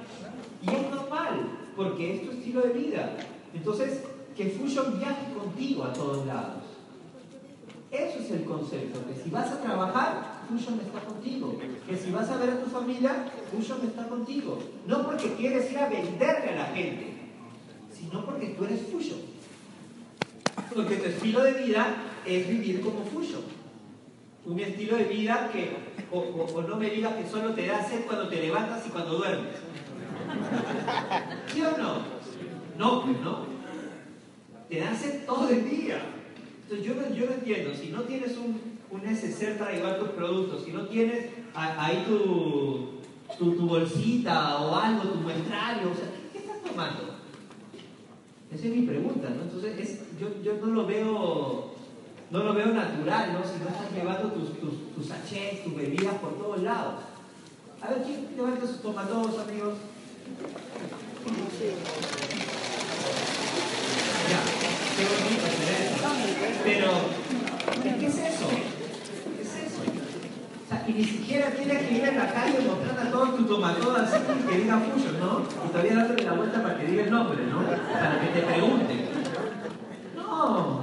Y 0.63 0.71
es 0.71 0.91
normal, 0.91 1.51
porque 1.77 2.15
es 2.15 2.25
tu 2.25 2.31
estilo 2.31 2.61
de 2.61 2.73
vida. 2.75 3.17
Entonces, 3.53 4.05
que 4.37 4.51
Fusion 4.51 4.99
viaje 4.99 5.33
contigo 5.37 5.85
a 5.85 5.93
todos 5.93 6.25
lados. 6.25 6.63
Eso 7.91 8.19
es 8.21 8.31
el 8.31 8.45
concepto, 8.45 9.01
que 9.09 9.21
si 9.21 9.31
vas 9.31 9.51
a 9.51 9.61
trabajar, 9.61 10.43
Fusion 10.49 10.79
está 10.79 11.01
contigo. 11.01 11.57
Que 11.89 11.97
si 11.97 12.13
vas 12.13 12.29
a 12.31 12.37
ver 12.37 12.51
a 12.51 12.61
tu 12.61 12.71
familia, 12.71 13.33
Fusion 13.51 13.81
está 13.83 14.07
contigo. 14.09 14.59
No 14.87 15.05
porque 15.05 15.35
quieres 15.35 15.73
ir 15.73 15.79
a 15.79 15.89
venderle 15.89 16.51
a 16.51 16.57
la 16.57 16.65
gente, 16.67 17.08
sino 17.99 18.25
porque 18.25 18.49
tú 18.49 18.65
eres 18.65 18.81
Fusion. 18.91 19.19
Porque 20.75 20.97
tu 20.97 21.05
estilo 21.05 21.43
de 21.43 21.53
vida 21.53 21.97
es 22.25 22.49
vivir 22.49 22.81
como 22.81 23.05
Fusion. 23.05 23.43
Un 24.47 24.61
estilo 24.61 24.97
de 24.97 25.05
vida 25.05 25.51
que, 25.53 25.77
o, 26.11 26.63
no 26.63 26.77
me 26.77 26.91
digas 26.91 27.15
que 27.17 27.29
solo 27.29 27.55
te 27.55 27.67
da 27.67 27.87
sed 27.87 28.05
cuando 28.07 28.29
te 28.29 28.41
levantas 28.41 28.87
y 28.87 28.91
cuando 28.91 29.19
duermes. 29.19 29.55
¿Sí 31.53 31.63
o 31.63 31.77
no? 31.77 32.03
No, 32.79 33.03
pues 33.03 33.21
no. 33.21 33.47
Te 34.69 34.81
da 34.81 34.95
sed 34.95 35.27
todo 35.27 35.49
el 35.49 35.69
día. 35.69 36.01
Entonces 36.63 36.87
yo 36.87 36.95
no, 36.95 37.15
yo 37.15 37.27
no 37.27 37.33
entiendo, 37.33 37.75
si 37.75 37.89
no 37.89 38.03
tienes 38.03 38.37
un, 38.37 38.61
un 38.91 39.03
neceser 39.03 39.59
para 39.59 39.73
llevar 39.73 39.99
tus 39.99 40.11
productos, 40.11 40.65
si 40.65 40.71
no 40.71 40.87
tienes 40.87 41.31
ahí 41.55 42.05
tu, 42.07 42.99
tu, 43.39 43.67
bolsita 43.67 44.59
o 44.59 44.77
algo, 44.77 45.09
tu 45.09 45.19
muestrario, 45.21 45.91
o 45.91 45.95
sea, 45.95 46.11
¿qué, 46.11 46.31
qué 46.33 46.39
estás 46.39 46.63
tomando? 46.63 47.18
Esa 48.53 48.67
es 48.67 48.75
mi 48.75 48.83
pregunta, 48.83 49.29
¿no? 49.31 49.43
Entonces 49.43 49.79
es, 49.79 50.19
yo, 50.19 50.29
yo 50.43 50.55
no 50.65 50.73
lo 50.73 50.87
veo 50.87 51.79
no 52.31 52.43
lo 52.43 52.55
veo 52.55 52.67
natural, 52.67 53.33
¿no? 53.33 53.43
Si 53.43 53.59
no 53.59 53.69
estás 53.69 53.93
llevando 53.95 54.33
tus, 54.33 54.59
tus, 54.61 54.95
tus 54.95 55.07
sachets, 55.07 55.65
tus 55.65 55.75
bebidas 55.75 56.15
por 56.17 56.37
todos 56.37 56.63
lados. 56.63 57.05
A 57.81 57.89
ver, 57.89 58.03
¿quién 58.03 58.29
levanta 58.37 58.67
sus 58.67 58.83
tomatodos, 58.83 59.39
amigos? 59.39 59.75
Qué 64.97 65.05
bonito. 65.05 65.45
Pero, 66.65 66.91
¿qué 67.99 68.07
es 68.07 68.19
eso? 68.19 68.78
O 70.69 70.71
sea, 70.71 70.85
y 70.87 70.93
ni 70.93 71.05
siquiera 71.05 71.51
tienes 71.51 71.83
que 71.83 71.95
ir 71.95 72.05
en 72.05 72.19
la 72.19 72.31
calle 72.31 72.59
mostrando 72.61 73.01
a 73.01 73.11
todos 73.11 73.37
tu 73.39 73.45
tomatodo 73.45 73.97
así 73.97 74.19
que 74.51 74.59
diga 74.59 74.79
Fusion, 74.79 75.19
¿no? 75.19 75.43
Y 75.65 75.69
todavía 75.69 75.95
dándole 75.95 76.25
la 76.25 76.33
vuelta 76.35 76.63
para 76.63 76.79
que 76.79 76.87
diga 76.87 77.05
el 77.05 77.11
nombre, 77.11 77.39
¿no? 77.47 77.63
Para 77.91 78.21
que 78.21 78.27
te 78.27 78.47
pregunten. 78.47 79.09
No, 80.15 80.81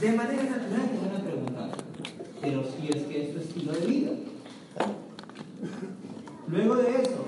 de 0.00 0.12
manera 0.12 0.42
natural 0.42 0.90
te 0.90 1.06
van 1.06 1.20
a 1.20 1.24
preguntar. 1.24 1.70
Pero 2.40 2.64
si 2.64 2.88
es 2.88 3.04
que 3.04 3.22
es 3.22 3.32
tu 3.32 3.38
estilo 3.38 3.72
de 3.74 3.86
vida. 3.86 4.10
Luego 6.48 6.74
de 6.74 6.90
eso, 6.90 7.24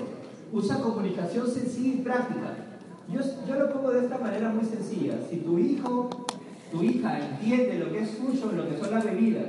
usa 0.51 0.81
comunicación 0.81 1.49
sencilla 1.49 1.95
y 1.95 2.01
práctica. 2.01 2.57
Yo, 3.07 3.21
yo 3.47 3.55
lo 3.55 3.71
pongo 3.71 3.91
de 3.91 4.01
esta 4.01 4.17
manera 4.17 4.49
muy 4.49 4.65
sencilla. 4.65 5.13
Si 5.29 5.37
tu 5.37 5.57
hijo, 5.57 6.09
tu 6.73 6.83
hija 6.83 7.19
entiende 7.19 7.79
lo 7.79 7.89
que 7.89 8.01
es 8.01 8.09
fusion, 8.17 8.57
lo 8.57 8.67
que 8.67 8.77
son 8.77 8.91
las 8.91 9.05
bebidas, 9.05 9.45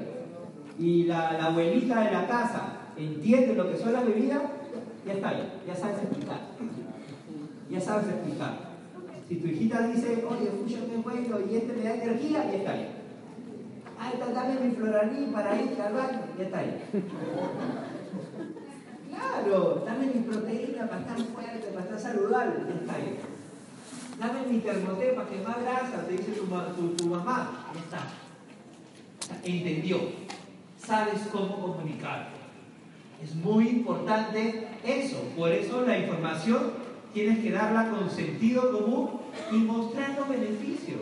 y 0.78 1.04
la, 1.04 1.46
abuelita 1.46 2.00
de 2.04 2.10
la 2.10 2.26
casa 2.26 2.72
entiende 2.96 3.54
lo 3.54 3.70
que 3.70 3.76
son 3.76 3.92
las 3.92 4.06
bebidas, 4.06 4.42
ya 5.06 5.12
está 5.12 5.28
ahí, 5.28 5.52
ya 5.66 5.74
sabes 5.74 5.98
explicar. 6.02 6.40
Ya 7.70 7.80
sabes 7.80 8.08
explicar. 8.08 8.74
Si 9.28 9.36
tu 9.36 9.48
hijita 9.48 9.86
dice, 9.88 10.24
oye, 10.28 10.50
fusion 10.50 10.90
es 10.90 11.02
bueno 11.02 11.38
y 11.50 11.56
este 11.56 11.72
me 11.72 11.82
da 11.82 11.94
energía, 11.94 12.44
ya 12.44 12.56
está 12.56 12.72
ahí. 12.72 12.88
Ay, 13.98 14.12
dame 14.34 14.60
mi 14.60 14.74
floraní 14.74 15.26
para 15.32 15.60
ir 15.60 15.80
al 15.80 15.94
baño, 15.94 16.20
ya 16.38 16.44
está 16.44 16.58
ahí. 16.58 16.82
Claro, 19.10 19.82
dame 19.86 20.06
mi 20.06 20.20
proteína 20.20 20.86
para 20.88 21.00
estar 21.00 21.18
fuerte, 21.18 21.66
para 21.68 21.84
estar 21.84 22.00
saludable, 22.00 22.54
ya 22.68 22.74
está 22.80 22.94
ahí. 22.94 23.18
Dame 24.18 24.46
mi 24.46 24.58
termoté 24.58 25.12
para 25.12 25.28
quemar 25.28 25.62
grasa, 25.62 26.06
te 26.06 26.12
dice 26.12 26.32
tu, 26.32 26.44
tu, 26.44 26.94
tu 26.96 27.06
mamá, 27.06 27.66
ya 27.74 27.80
está. 27.80 28.08
Entendió, 29.44 29.98
sabes 30.86 31.22
cómo 31.32 31.60
comunicar. 31.60 32.28
Es 33.22 33.34
muy 33.34 33.68
importante 33.68 34.68
eso, 34.84 35.16
por 35.36 35.50
eso 35.50 35.82
la 35.86 35.98
información 35.98 36.72
tienes 37.14 37.38
que 37.38 37.50
darla 37.52 37.90
con 37.90 38.10
sentido 38.10 38.72
común 38.72 39.20
y 39.50 39.56
mostrando 39.56 40.26
beneficios. 40.26 41.00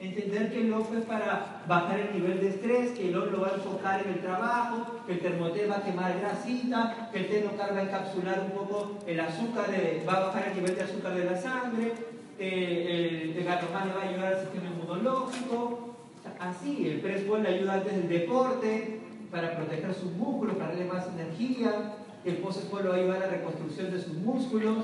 Entender 0.00 0.52
que 0.52 0.62
el 0.62 0.72
ojo 0.72 0.94
es 0.98 1.04
para 1.04 1.62
bajar 1.66 2.00
el 2.00 2.20
nivel 2.20 2.40
de 2.40 2.48
estrés, 2.48 2.90
que 2.90 3.08
el 3.08 3.12
lo 3.12 3.40
va 3.40 3.48
a 3.48 3.54
enfocar 3.54 4.02
en 4.04 4.14
el 4.14 4.20
trabajo, 4.20 5.02
que 5.06 5.12
el 5.14 5.20
termoté 5.20 5.66
va 5.66 5.76
a 5.76 5.84
quemar 5.84 6.18
grasita, 6.18 7.08
que 7.12 7.18
el 7.20 7.44
no 7.44 7.52
va 7.56 7.78
a 7.78 7.82
encapsular 7.82 8.40
un 8.40 8.50
poco 8.50 8.98
el 9.06 9.20
azúcar, 9.20 9.66
va 10.06 10.12
a 10.12 10.26
bajar 10.26 10.48
el 10.48 10.56
nivel 10.56 10.74
de 10.74 10.82
azúcar 10.82 11.14
de 11.14 11.24
la 11.24 11.40
sangre, 11.40 11.92
eh, 12.38 13.30
el, 13.32 13.38
el 13.38 13.44
gatomán 13.44 13.88
le 13.88 13.94
va 13.94 14.02
a 14.02 14.08
ayudar 14.08 14.34
al 14.34 14.40
sistema 14.40 14.66
inmunológico. 14.66 15.94
Así, 16.40 16.88
el 16.88 17.00
press 17.00 17.22
le 17.26 17.48
ayuda 17.48 17.74
antes 17.74 17.92
del 17.94 18.08
deporte 18.08 19.03
para 19.30 19.56
proteger 19.56 19.94
sus 19.94 20.12
músculos, 20.12 20.56
para 20.56 20.70
darle 20.70 20.84
más 20.84 21.06
energía. 21.08 21.94
El 22.24 22.40
lo 22.40 23.08
va 23.08 23.14
a 23.14 23.16
a 23.16 23.20
la 23.20 23.26
reconstrucción 23.26 23.90
de 23.90 24.00
sus 24.00 24.14
músculos. 24.14 24.78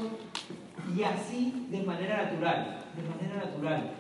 Y 0.97 1.03
así 1.03 1.67
de 1.71 1.83
manera 1.83 2.25
natural, 2.25 2.85
de 2.97 3.09
manera 3.09 3.45
natural. 3.47 3.93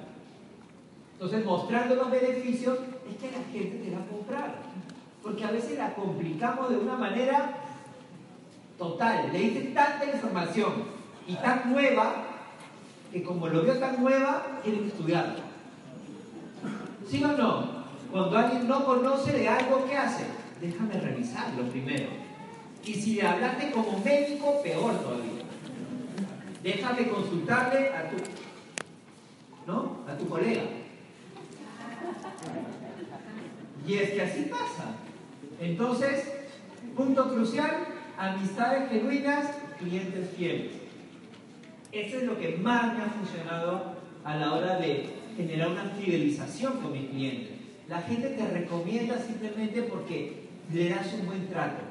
Entonces, 1.12 1.44
mostrando 1.44 1.94
los 1.94 2.10
beneficios, 2.10 2.78
es 3.08 3.16
que 3.16 3.30
la 3.30 3.44
gente 3.52 3.84
te 3.84 3.94
va 3.94 4.02
a 4.02 4.06
comprar. 4.06 4.54
Porque 5.22 5.44
a 5.44 5.50
veces 5.50 5.78
la 5.78 5.94
complicamos 5.94 6.70
de 6.70 6.76
una 6.76 6.96
manera 6.96 7.58
total. 8.78 9.30
Le 9.32 9.38
dicen 9.38 9.74
tanta 9.74 10.06
información 10.06 10.72
y 11.26 11.34
tan 11.34 11.72
nueva 11.72 12.30
que 13.12 13.22
como 13.22 13.48
lo 13.48 13.62
veo 13.62 13.78
tan 13.78 14.00
nueva, 14.00 14.60
quieren 14.62 14.86
estudiarlo. 14.86 15.40
¿Sí 17.08 17.22
o 17.24 17.28
no? 17.28 17.79
Cuando 18.10 18.36
alguien 18.36 18.66
no 18.66 18.84
conoce 18.84 19.32
de 19.32 19.48
algo, 19.48 19.86
¿qué 19.86 19.96
hace? 19.96 20.24
Déjame 20.60 20.94
revisarlo 20.94 21.64
primero. 21.70 22.08
Y 22.84 22.94
si 22.94 23.14
le 23.14 23.22
hablaste 23.22 23.70
como 23.70 23.98
médico, 24.00 24.60
peor 24.62 24.94
todavía. 24.98 25.44
Déjame 26.62 27.08
consultarle 27.08 27.88
a 27.90 28.10
tu, 28.10 28.16
¿no? 29.66 29.98
A 30.08 30.16
tu 30.16 30.28
colega. 30.28 30.62
Y 33.86 33.94
es 33.94 34.10
que 34.10 34.22
así 34.22 34.42
pasa. 34.50 34.96
Entonces, 35.60 36.32
punto 36.96 37.32
crucial, 37.32 37.86
amistades 38.18 38.90
genuinas, 38.90 39.46
clientes 39.78 40.30
fieles. 40.36 40.72
Eso 41.92 42.18
es 42.18 42.24
lo 42.24 42.38
que 42.38 42.56
más 42.56 42.96
me 42.96 43.04
ha 43.04 43.08
funcionado 43.08 43.94
a 44.24 44.36
la 44.36 44.52
hora 44.52 44.76
de 44.78 45.10
generar 45.36 45.68
una 45.68 45.84
fidelización 45.84 46.80
con 46.80 46.92
mis 46.92 47.08
clientes. 47.10 47.59
La 47.90 48.00
gente 48.02 48.28
te 48.28 48.46
recomienda 48.46 49.18
simplemente 49.18 49.82
porque 49.82 50.44
le 50.72 50.90
das 50.90 51.12
un 51.12 51.26
buen 51.26 51.48
trato, 51.48 51.82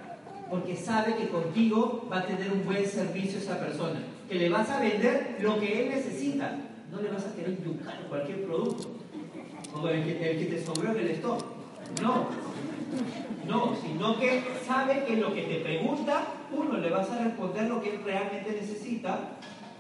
porque 0.50 0.74
sabe 0.74 1.18
que 1.18 1.28
contigo 1.28 2.08
va 2.10 2.20
a 2.20 2.26
tener 2.26 2.54
un 2.54 2.64
buen 2.64 2.86
servicio 2.88 3.38
esa 3.38 3.60
persona, 3.60 4.00
que 4.30 4.36
le 4.36 4.48
vas 4.48 4.70
a 4.70 4.80
vender 4.80 5.36
lo 5.42 5.60
que 5.60 5.84
él 5.84 5.90
necesita, 5.90 6.58
no 6.90 7.02
le 7.02 7.10
vas 7.10 7.26
a 7.26 7.36
querer 7.36 7.62
yucar 7.62 8.00
cualquier 8.08 8.46
producto, 8.46 8.96
o 9.76 9.90
el 9.90 10.06
que, 10.06 10.32
el 10.32 10.40
que 10.40 10.46
te 10.46 10.64
sobró 10.64 10.94
en 10.94 11.00
el 11.00 11.10
stock. 11.12 11.44
No, 12.02 12.28
no, 13.46 13.76
sino 13.76 14.18
que 14.18 14.42
sabe 14.66 15.04
que 15.04 15.18
lo 15.18 15.34
que 15.34 15.42
te 15.42 15.56
pregunta, 15.56 16.24
uno, 16.54 16.78
le 16.78 16.90
vas 16.92 17.10
a 17.10 17.26
responder 17.26 17.68
lo 17.68 17.82
que 17.82 17.96
él 17.96 18.02
realmente 18.06 18.54
necesita 18.54 19.32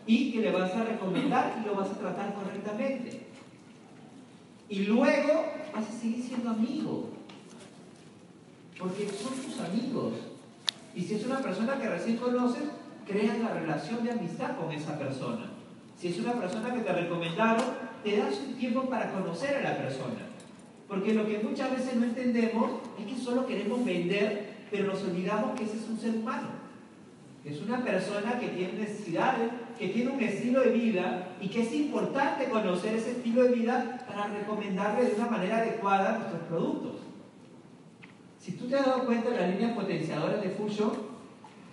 y 0.06 0.34
que 0.34 0.42
le 0.42 0.52
vas 0.52 0.76
a 0.76 0.84
recomendar 0.84 1.62
y 1.64 1.66
lo 1.66 1.76
vas 1.76 1.92
a 1.92 1.98
tratar 1.98 2.34
correctamente. 2.34 3.29
Y 4.70 4.86
luego 4.86 5.46
vas 5.74 5.88
a 5.88 6.00
seguir 6.00 6.24
siendo 6.24 6.52
amigo, 6.52 7.10
porque 8.78 9.10
son 9.10 9.34
tus 9.34 9.60
amigos. 9.60 10.14
Y 10.96 11.02
si 11.02 11.16
es 11.16 11.26
una 11.26 11.40
persona 11.40 11.80
que 11.80 11.90
recién 11.90 12.18
conoces, 12.18 12.64
creas 13.08 13.40
la 13.40 13.54
relación 13.54 14.04
de 14.04 14.12
amistad 14.12 14.58
con 14.58 14.72
esa 14.72 14.98
persona. 15.00 15.48
Si 15.98 16.10
es 16.10 16.20
una 16.20 16.34
persona 16.34 16.72
que 16.72 16.82
te 16.82 16.94
recomendaron, 16.94 17.66
te 18.04 18.18
das 18.18 18.36
un 18.48 18.54
tiempo 18.54 18.84
para 18.88 19.12
conocer 19.12 19.58
a 19.58 19.62
la 19.62 19.78
persona. 19.78 20.28
Porque 20.88 21.14
lo 21.14 21.28
que 21.28 21.40
muchas 21.40 21.72
veces 21.72 21.96
no 21.96 22.06
entendemos 22.06 22.72
es 23.00 23.06
que 23.06 23.20
solo 23.20 23.48
queremos 23.48 23.84
vender, 23.84 24.68
pero 24.70 24.94
nos 24.94 25.02
olvidamos 25.04 25.58
que 25.58 25.66
ese 25.66 25.78
es 25.78 25.90
un 25.90 26.00
ser 26.00 26.16
humano. 26.16 26.59
Es 27.46 27.62
una 27.62 27.84
persona 27.84 28.38
que 28.38 28.50
tiene 28.50 28.74
necesidades, 28.74 29.50
que 29.78 29.88
tiene 29.90 30.12
un 30.12 30.22
estilo 30.22 30.62
de 30.62 30.72
vida 30.72 31.30
y 31.40 31.48
que 31.48 31.62
es 31.62 31.74
importante 31.74 32.50
conocer 32.50 32.96
ese 32.96 33.12
estilo 33.12 33.44
de 33.44 33.54
vida 33.54 34.06
para 34.08 34.28
recomendarle 34.28 35.06
de 35.06 35.16
una 35.16 35.28
manera 35.28 35.60
adecuada 35.60 36.18
nuestros 36.18 36.42
productos. 36.44 36.96
Si 38.40 38.54
tú 38.54 38.68
te 38.68 38.76
has 38.76 38.86
dado 38.86 39.06
cuenta, 39.06 39.30
las 39.30 39.50
líneas 39.50 39.72
potenciadoras 39.74 40.42
de 40.42 40.50
Fusion 40.50 40.92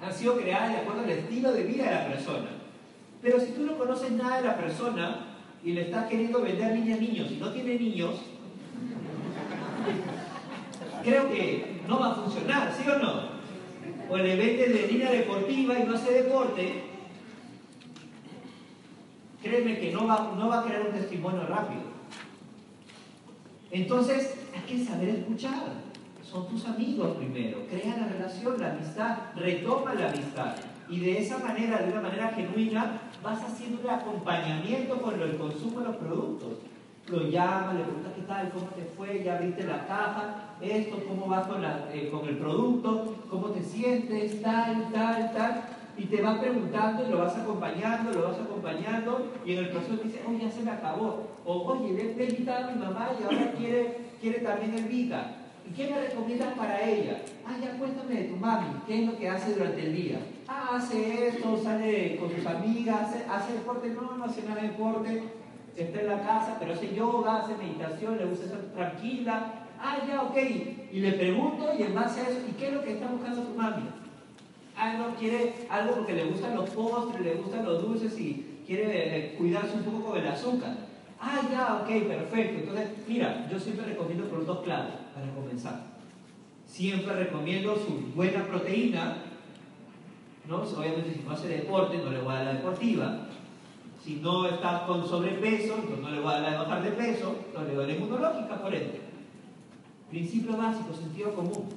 han 0.01 0.13
sido 0.13 0.37
creadas 0.37 0.71
de 0.71 0.77
acuerdo 0.79 1.03
al 1.03 1.11
estilo 1.11 1.53
de 1.53 1.63
vida 1.65 1.85
de 1.85 1.95
la 1.95 2.07
persona. 2.07 2.49
Pero 3.21 3.41
si 3.41 3.53
tú 3.53 3.63
no 3.65 3.77
conoces 3.77 4.13
nada 4.13 4.37
de 4.37 4.45
la 4.45 4.57
persona 4.57 5.27
y 5.65 5.73
le 5.73 5.83
estás 5.83 6.07
queriendo 6.07 6.43
vender 6.43 6.77
líneas 6.77 7.01
niños 7.01 7.31
y 7.33 7.37
no 7.37 7.51
tiene 7.51 7.75
niños, 7.77 8.21
creo 11.03 11.29
que 11.31 11.81
no 11.89 11.99
va 11.99 12.13
a 12.13 12.15
funcionar, 12.15 12.73
¿sí 12.73 12.89
o 12.89 12.99
no? 12.99 13.36
O 14.09 14.17
le 14.17 14.37
vendes 14.37 14.73
de 14.73 14.87
línea 14.87 15.11
deportiva 15.11 15.79
y 15.79 15.85
no 15.85 15.95
hace 15.95 16.13
deporte, 16.13 16.83
créeme 19.43 19.79
que 19.79 19.93
no 19.93 20.07
va, 20.07 20.35
no 20.37 20.49
va 20.49 20.61
a 20.61 20.65
crear 20.65 20.83
un 20.87 20.93
testimonio 20.93 21.47
rápido. 21.47 21.83
Entonces, 23.71 24.37
hay 24.55 24.61
que 24.63 24.85
saber 24.85 25.09
escuchar. 25.11 25.87
Son 26.23 26.49
tus 26.49 26.67
amigos 26.67 27.17
primero. 27.17 27.67
Crea 27.69 27.97
la 27.97 28.09
relación, 28.09 28.61
la 28.61 28.73
amistad, 28.73 29.19
retoma 29.37 29.95
la 29.95 30.11
amistad. 30.11 30.57
Y 30.89 31.01
de 31.01 31.19
esa 31.19 31.39
manera, 31.39 31.79
de 31.79 31.93
una 31.93 32.01
manera 32.01 32.29
genuina, 32.29 33.01
vas 33.23 33.43
haciendo 33.43 33.81
un 33.83 33.91
acompañamiento 33.91 35.01
con 35.01 35.21
el 35.21 35.37
consumo 35.37 35.81
de 35.81 35.87
los 35.87 35.97
productos. 35.97 36.59
Lo 37.09 37.23
llama, 37.23 37.75
le 37.75 37.85
pregunta 37.85 38.13
qué 38.17 38.23
tal, 38.23 38.51
cómo 38.51 38.67
te 38.71 38.83
fue, 38.97 39.23
ya 39.23 39.37
abriste 39.37 39.63
la 39.63 39.87
caja, 39.87 40.57
esto, 40.61 41.05
cómo 41.07 41.29
vas 41.29 41.47
con, 41.47 41.63
la, 41.63 41.89
eh, 41.95 42.09
con 42.11 42.29
el 42.29 42.37
producto, 42.37 43.15
cómo 43.31 43.51
te 43.51 43.63
sientes, 43.63 44.43
tal, 44.43 44.91
tal, 44.93 45.33
tal. 45.33 45.63
Y 45.97 46.07
te 46.07 46.21
va 46.21 46.41
preguntando 46.41 47.07
y 47.07 47.11
lo 47.13 47.19
vas 47.19 47.37
acompañando, 47.37 48.11
lo 48.11 48.29
vas 48.29 48.41
acompañando, 48.41 49.33
y 49.47 49.53
en 49.53 49.59
el 49.61 49.69
proceso 49.69 49.99
te 49.99 50.09
dice, 50.09 50.21
oye, 50.29 50.47
ya 50.47 50.51
se 50.51 50.63
me 50.63 50.73
acabó. 50.73 51.29
O, 51.45 51.63
oye, 51.63 51.93
le 51.93 52.25
he 52.25 52.29
invitado 52.29 52.69
a 52.69 52.73
mi 52.73 52.81
mamá 52.81 53.11
y 53.19 53.23
ahora 53.23 53.53
quiere, 53.57 53.99
quiere 54.21 54.41
también 54.41 54.75
el 54.75 54.85
Vita. 54.85 55.37
¿Y 55.65 55.75
qué 55.75 55.89
me 55.89 56.01
recomiendas 56.01 56.55
para 56.55 56.83
ella? 56.89 57.23
Ah, 57.47 57.57
ya 57.63 57.79
cuéntame 57.79 58.15
de 58.15 58.25
tu 58.25 58.37
mami, 58.37 58.67
¿qué 58.87 59.03
es 59.03 59.07
lo 59.09 59.17
que 59.17 59.29
hace 59.29 59.55
durante 59.55 59.87
el 59.87 59.95
día? 59.95 60.19
Ah, 60.49 60.71
hace 60.75 61.29
esto, 61.29 61.57
sale 61.63 62.17
con 62.17 62.31
sus 62.31 62.45
amigas, 62.47 63.01
hace, 63.01 63.25
hace 63.31 63.53
deporte, 63.53 63.91
no, 63.91 64.17
no 64.17 64.25
hace 64.25 64.43
nada 64.43 64.61
de 64.63 64.69
deporte, 64.69 65.23
está 65.77 66.01
en 66.01 66.07
la 66.07 66.23
casa, 66.23 66.57
pero 66.59 66.73
hace 66.73 66.95
yoga, 66.95 67.37
hace 67.37 67.57
meditación, 67.57 68.19
le 68.19 68.27
gusta 68.27 68.47
estar 68.47 68.61
tranquila. 68.75 69.53
Ah, 69.79 69.99
ya, 70.09 70.23
ok. 70.23 70.37
Y 70.93 71.01
le 71.01 71.13
pregunto 71.13 71.71
y 71.79 71.83
en 71.83 71.95
base 71.95 72.21
a 72.21 72.29
eso, 72.29 72.41
¿y 72.49 72.53
qué 72.53 72.69
es 72.69 72.75
lo 72.75 72.83
que 72.83 72.95
está 72.95 73.09
buscando 73.09 73.43
tu 73.43 73.55
mami? 73.55 73.85
Ah, 74.77 74.95
no, 74.99 75.15
quiere 75.17 75.55
algo 75.71 75.97
porque 75.97 76.15
le 76.15 76.25
gustan 76.27 76.55
los 76.55 76.71
postres, 76.71 77.25
le 77.25 77.35
gustan 77.35 77.65
los 77.65 77.83
dulces 77.83 78.19
y 78.19 78.63
quiere 78.67 79.17
eh, 79.17 79.35
cuidarse 79.37 79.75
un 79.75 79.85
poco 79.85 80.11
con 80.11 80.19
el 80.19 80.27
azúcar. 80.27 80.77
Ah, 81.21 81.41
ya, 81.51 81.83
ok, 81.83 82.07
perfecto. 82.07 82.61
Entonces, 82.61 82.91
mira, 83.09 83.49
yo 83.51 83.59
siempre 83.59 83.87
recomiendo 83.87 84.25
productos 84.27 84.61
claves 84.65 84.95
para 85.15 85.33
comenzar. 85.33 85.81
Siempre 86.67 87.15
recomiendo 87.15 87.75
su 87.77 88.13
buena 88.15 88.45
proteína, 88.45 89.17
¿no? 90.47 90.57
Obviamente 90.57 91.15
si 91.15 91.21
no 91.21 91.31
hace 91.31 91.49
deporte, 91.49 91.99
no 91.99 92.11
le 92.11 92.21
voy 92.21 92.33
a 92.33 92.37
dar 92.37 92.45
la 92.45 92.53
deportiva. 92.55 93.26
Si 94.07 94.21
no 94.23 94.47
está 94.47 94.87
con 94.87 95.05
sobrepeso, 95.05 95.75
entonces 95.75 95.99
no 95.99 96.11
le 96.13 96.21
voy 96.21 96.33
a 96.33 96.41
dar 96.41 96.53
de 96.53 96.59
bajar 96.59 96.85
de 96.85 96.91
peso, 96.93 97.39
no 97.53 97.65
le 97.65 97.75
doy 97.75 97.87
la 97.89 97.93
inmunológica, 97.95 98.63
por 98.63 98.73
ende. 98.73 99.01
Principio 100.09 100.57
básico, 100.57 100.95
sentido 100.95 101.35
común. 101.35 101.71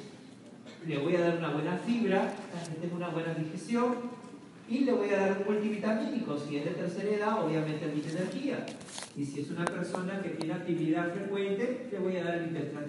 Le 0.86 1.00
voy 1.00 1.16
a 1.16 1.22
dar 1.22 1.38
una 1.40 1.50
buena 1.50 1.78
fibra 1.78 2.32
para 2.54 2.66
que 2.66 2.82
tenga 2.82 2.96
una 2.98 3.10
buena 3.10 3.34
digestión 3.34 3.96
y 4.70 4.82
le 4.82 4.92
voy 4.94 5.10
a 5.10 5.22
dar 5.22 5.38
un 5.40 5.56
multivitamínico. 5.56 6.38
Si 6.38 6.58
es 6.58 6.66
de 6.66 6.72
tercera 6.72 7.10
edad, 7.10 7.44
obviamente 7.44 7.88
Vita 7.88 8.12
Energía. 8.12 8.64
Y 9.18 9.26
si 9.26 9.40
es 9.40 9.50
una 9.50 9.66
persona 9.66 10.22
que 10.22 10.30
tiene 10.30 10.54
actividad 10.54 11.12
frecuente, 11.12 11.88
le 11.92 11.98
voy 11.98 12.16
a 12.18 12.26
dar 12.26 12.36
el 12.36 12.50
Vita 12.50 12.86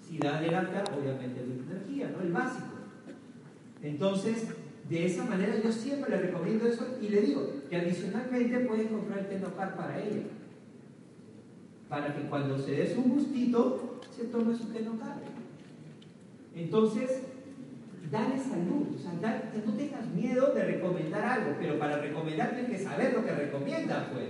Si 0.00 0.16
da 0.16 0.38
adelanta, 0.38 0.82
obviamente 0.98 1.42
Vita 1.42 1.72
Energía, 1.72 2.10
¿no? 2.16 2.22
El 2.22 2.32
básico. 2.32 2.68
Entonces, 3.82 4.48
de 4.88 5.06
esa 5.06 5.24
manera 5.24 5.54
yo 5.62 5.72
siempre 5.72 6.10
le 6.10 6.22
recomiendo 6.22 6.66
eso 6.66 6.86
y 7.00 7.08
le 7.08 7.22
digo 7.22 7.50
que 7.70 7.76
adicionalmente 7.76 8.58
pueden 8.60 8.88
comprar 8.88 9.24
Tenocar 9.28 9.76
para 9.76 9.98
ella. 9.98 10.22
Para 11.88 12.14
que 12.14 12.22
cuando 12.28 12.58
se 12.58 12.72
dé 12.72 12.94
su 12.94 13.02
gustito, 13.02 14.00
se 14.14 14.24
tome 14.24 14.54
su 14.54 14.66
Tenocar. 14.66 15.16
Entonces, 16.54 17.22
dale 18.10 18.38
salud, 18.38 18.94
o 18.94 18.98
sea, 18.98 19.12
dale- 19.20 19.44
no 19.66 19.72
tengas 19.72 20.06
miedo 20.14 20.52
de 20.54 20.64
recomendar 20.64 21.24
algo, 21.24 21.56
pero 21.58 21.78
para 21.78 21.98
recomendar 21.98 22.50
tienes 22.50 22.70
que 22.70 22.84
saber 22.84 23.12
lo 23.14 23.24
que 23.24 23.32
recomiendas, 23.32 24.04
pues. 24.12 24.26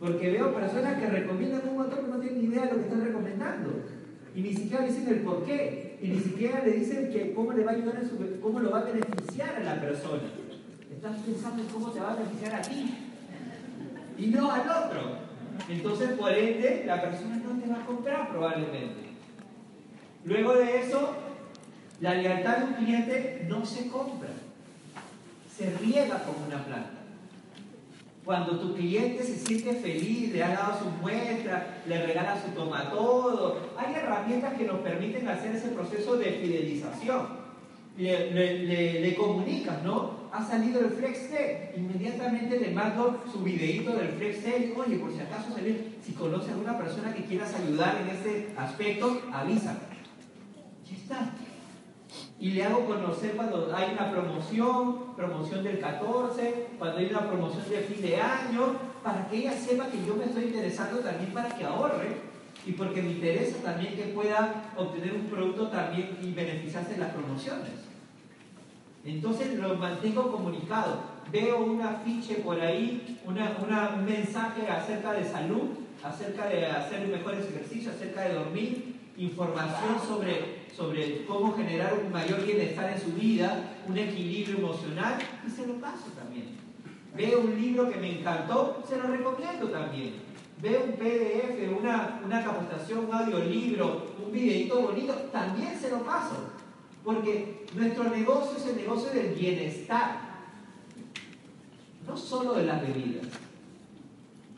Porque 0.00 0.30
veo 0.30 0.54
personas 0.54 0.98
que 0.98 1.06
recomiendan 1.06 1.68
un 1.68 1.76
montón 1.76 2.00
que 2.06 2.10
no 2.10 2.18
tienen 2.18 2.40
ni 2.40 2.46
idea 2.46 2.64
de 2.66 2.72
lo 2.72 2.76
que 2.78 2.84
están 2.84 3.04
recomendando. 3.04 3.70
Y 4.34 4.40
ni 4.40 4.54
siquiera 4.54 4.84
dicen 4.86 5.06
el 5.08 5.20
por 5.20 5.44
qué. 5.44 5.89
Y 6.02 6.08
ni 6.08 6.20
siquiera 6.20 6.64
le 6.64 6.72
dicen 6.72 7.10
que 7.12 7.34
cómo 7.34 7.52
le 7.52 7.64
va 7.64 7.72
a 7.72 7.74
ayudar 7.74 7.96
en 7.96 8.08
su, 8.08 8.40
cómo 8.40 8.60
lo 8.60 8.70
va 8.70 8.80
a 8.80 8.84
beneficiar 8.84 9.56
a 9.56 9.60
la 9.60 9.80
persona. 9.80 10.22
Estás 10.90 11.18
pensando 11.18 11.62
en 11.62 11.68
cómo 11.68 11.90
te 11.90 12.00
va 12.00 12.12
a 12.12 12.16
beneficiar 12.16 12.54
a 12.54 12.62
ti. 12.62 12.94
Y 14.18 14.26
no 14.28 14.50
al 14.50 14.62
otro. 14.62 15.18
Entonces, 15.68 16.10
por 16.12 16.32
ende, 16.32 16.84
la 16.86 17.00
persona 17.02 17.36
no 17.36 17.60
te 17.60 17.68
va 17.68 17.82
a 17.82 17.86
comprar 17.86 18.30
probablemente. 18.30 19.10
Luego 20.24 20.54
de 20.54 20.80
eso, 20.80 21.16
la 22.00 22.14
lealtad 22.14 22.58
de 22.58 22.64
un 22.64 22.72
cliente 22.74 23.46
no 23.48 23.64
se 23.64 23.88
compra, 23.88 24.30
se 25.56 25.70
riega 25.78 26.24
como 26.24 26.46
una 26.46 26.64
planta. 26.64 26.99
Cuando 28.30 28.60
tu 28.60 28.76
cliente 28.76 29.24
se 29.24 29.36
siente 29.36 29.74
feliz, 29.80 30.32
le 30.32 30.44
ha 30.44 30.50
dado 30.50 30.78
su 30.78 30.84
muestra, 31.02 31.82
le 31.84 32.06
regala 32.06 32.40
su 32.40 32.52
tomatodo, 32.52 33.58
hay 33.76 33.92
herramientas 33.94 34.54
que 34.54 34.66
nos 34.66 34.78
permiten 34.82 35.26
hacer 35.26 35.56
ese 35.56 35.70
proceso 35.70 36.14
de 36.14 36.26
fidelización. 36.34 37.26
Le, 37.98 39.16
comunicas, 39.16 39.82
¿no? 39.82 40.12
Ha 40.30 40.46
salido 40.46 40.78
el 40.78 40.90
FlexTech, 40.90 41.76
inmediatamente 41.76 42.60
le 42.60 42.70
mando 42.70 43.20
su 43.32 43.40
videito 43.42 43.96
del 43.96 44.10
FlexTech, 44.10 44.78
oye, 44.78 44.94
por 44.98 45.12
si 45.12 45.18
acaso 45.18 45.52
salir, 45.52 45.98
si 46.00 46.12
conoces 46.12 46.50
a 46.50 46.52
alguna 46.52 46.78
persona 46.78 47.12
que 47.12 47.24
quieras 47.24 47.52
ayudar 47.52 48.00
en 48.00 48.16
ese 48.16 48.54
aspecto, 48.56 49.22
avísame. 49.32 49.80
Ya 50.88 50.96
está. 50.96 51.32
Y 52.40 52.52
le 52.52 52.64
hago 52.64 52.86
conocer 52.86 53.32
cuando 53.36 53.70
hay 53.74 53.92
una 53.92 54.10
promoción, 54.10 55.14
promoción 55.14 55.62
del 55.62 55.78
14, 55.78 56.68
cuando 56.78 56.98
hay 56.98 57.06
una 57.06 57.28
promoción 57.28 57.68
de 57.68 57.78
fin 57.82 58.00
de 58.00 58.16
año, 58.16 58.76
para 59.02 59.28
que 59.28 59.36
ella 59.36 59.52
sepa 59.52 59.86
que 59.88 60.04
yo 60.06 60.14
me 60.16 60.24
estoy 60.24 60.44
interesando 60.44 61.00
también 61.00 61.32
para 61.32 61.50
que 61.50 61.64
ahorre 61.64 62.16
y 62.66 62.72
porque 62.72 63.02
me 63.02 63.10
interesa 63.12 63.58
también 63.62 63.94
que 63.94 64.04
pueda 64.04 64.72
obtener 64.76 65.14
un 65.14 65.26
producto 65.26 65.68
también 65.68 66.16
y 66.22 66.32
beneficiarse 66.32 66.92
de 66.94 66.98
las 66.98 67.10
promociones. 67.12 67.72
Entonces 69.04 69.54
lo 69.58 69.76
mantengo 69.76 70.30
comunicado. 70.30 70.98
Veo 71.32 71.58
un 71.64 71.80
afiche 71.80 72.36
por 72.36 72.60
ahí, 72.60 73.18
una- 73.24 73.56
un 73.94 74.04
mensaje 74.04 74.66
acerca 74.68 75.12
de 75.12 75.24
salud, 75.24 75.68
acerca 76.02 76.46
de 76.46 76.66
hacer 76.66 77.06
mejores 77.08 77.46
ejercicios, 77.46 77.94
acerca 77.94 78.22
de 78.22 78.34
dormir, 78.34 78.96
información 79.16 79.96
sobre, 80.06 80.59
sobre 80.76 81.24
cómo 81.26 81.54
generar 81.54 81.94
un 81.94 82.12
mayor 82.12 82.44
bienestar 82.44 82.92
en 82.92 83.00
su 83.00 83.12
vida, 83.12 83.76
un 83.86 83.98
equilibrio 83.98 84.58
emocional, 84.58 85.18
y 85.46 85.50
se 85.50 85.66
lo 85.66 85.74
paso 85.74 86.06
también. 86.16 86.60
Veo 87.16 87.40
un 87.40 87.60
libro 87.60 87.90
que 87.90 87.98
me 87.98 88.18
encantó, 88.18 88.82
se 88.88 88.96
lo 88.96 89.08
recomiendo 89.08 89.68
también. 89.68 90.14
Veo 90.62 90.84
un 90.84 90.92
PDF, 90.92 91.78
una, 91.78 92.20
una 92.24 92.44
capacitación, 92.44 93.06
un 93.06 93.14
audiolibro, 93.14 94.14
un 94.24 94.32
videito 94.32 94.80
bonito, 94.80 95.14
también 95.32 95.78
se 95.78 95.90
lo 95.90 96.02
paso. 96.04 96.50
Porque 97.04 97.66
nuestro 97.74 98.04
negocio 98.04 98.58
es 98.58 98.66
el 98.66 98.76
negocio 98.76 99.10
del 99.10 99.34
bienestar, 99.34 100.30
no 102.06 102.16
solo 102.16 102.54
de 102.54 102.66
las 102.66 102.82
bebidas, 102.82 103.26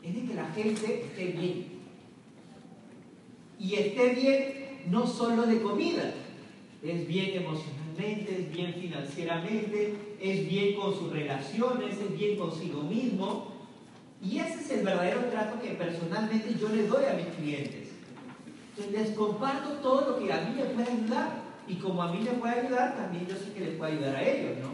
es 0.03 0.13
de 0.13 0.25
que 0.25 0.33
la 0.33 0.45
gente 0.51 1.05
esté 1.05 1.25
bien. 1.27 1.73
Y 3.57 3.75
esté 3.75 4.09
bien 4.09 4.62
no 4.89 5.07
solo 5.07 5.43
de 5.43 5.61
comida, 5.61 6.13
es 6.81 7.07
bien 7.07 7.43
emocionalmente, 7.43 8.39
es 8.39 8.51
bien 8.51 8.73
financieramente, 8.73 9.95
es 10.19 10.49
bien 10.49 10.75
con 10.75 10.93
sus 10.93 11.11
relaciones, 11.11 11.97
es 11.97 12.17
bien 12.17 12.37
consigo 12.37 12.83
mismo. 12.83 13.53
Y 14.21 14.39
ese 14.39 14.59
es 14.59 14.71
el 14.71 14.85
verdadero 14.85 15.21
trato 15.25 15.61
que 15.61 15.69
personalmente 15.71 16.55
yo 16.59 16.69
le 16.69 16.87
doy 16.87 17.05
a 17.05 17.13
mis 17.13 17.27
clientes. 17.35 17.89
Entonces 18.69 19.07
les 19.07 19.17
comparto 19.17 19.69
todo 19.81 20.11
lo 20.11 20.19
que 20.19 20.31
a 20.33 20.41
mí 20.41 20.55
me 20.55 20.65
puede 20.65 20.91
ayudar. 20.91 21.43
y 21.65 21.75
como 21.75 22.03
a 22.03 22.11
mí 22.11 22.19
me 22.19 22.31
puede 22.31 22.59
ayudar, 22.59 22.97
también 22.97 23.25
yo 23.25 23.35
sé 23.37 23.53
que 23.53 23.61
les 23.61 23.75
puede 23.75 23.93
ayudar 23.93 24.17
a 24.17 24.21
ellos, 24.21 24.57
¿no? 24.61 24.69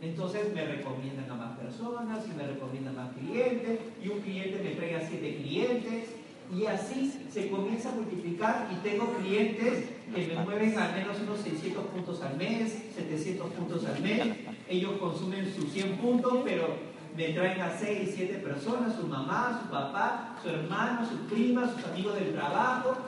Entonces 0.00 0.52
me 0.54 0.64
recomiendan 0.64 1.30
a 1.30 1.34
más 1.34 1.58
personas 1.58 2.26
y 2.26 2.34
me 2.34 2.46
recomiendan 2.46 2.96
más 2.96 3.12
clientes 3.12 3.80
y 4.02 4.08
un 4.08 4.20
cliente 4.20 4.62
me 4.62 4.70
trae 4.70 4.96
a 4.96 5.06
siete 5.06 5.36
clientes 5.36 6.08
y 6.54 6.66
así 6.66 7.10
se 7.32 7.48
comienza 7.48 7.90
a 7.90 7.94
multiplicar 7.94 8.68
y 8.70 8.74
tengo 8.86 9.14
clientes 9.14 9.86
que 10.14 10.26
me 10.26 10.34
mueven 10.44 10.78
al 10.78 10.92
menos 10.92 11.18
unos 11.22 11.40
600 11.40 11.86
puntos 11.86 12.20
al 12.22 12.36
mes, 12.36 12.90
700 12.94 13.50
puntos 13.52 13.86
al 13.86 14.02
mes. 14.02 14.36
Ellos 14.68 14.92
consumen 15.00 15.50
sus 15.54 15.72
100 15.72 15.96
puntos, 15.96 16.40
pero 16.44 16.76
me 17.16 17.28
traen 17.28 17.58
a 17.62 17.70
6, 17.70 18.12
7 18.14 18.34
personas, 18.38 18.96
su 18.96 19.06
mamá, 19.06 19.60
su 19.62 19.70
papá, 19.70 20.36
su 20.42 20.50
hermano, 20.50 21.08
su 21.08 21.16
prima, 21.32 21.72
sus 21.72 21.86
amigos 21.86 22.16
del 22.16 22.34
trabajo 22.34 22.98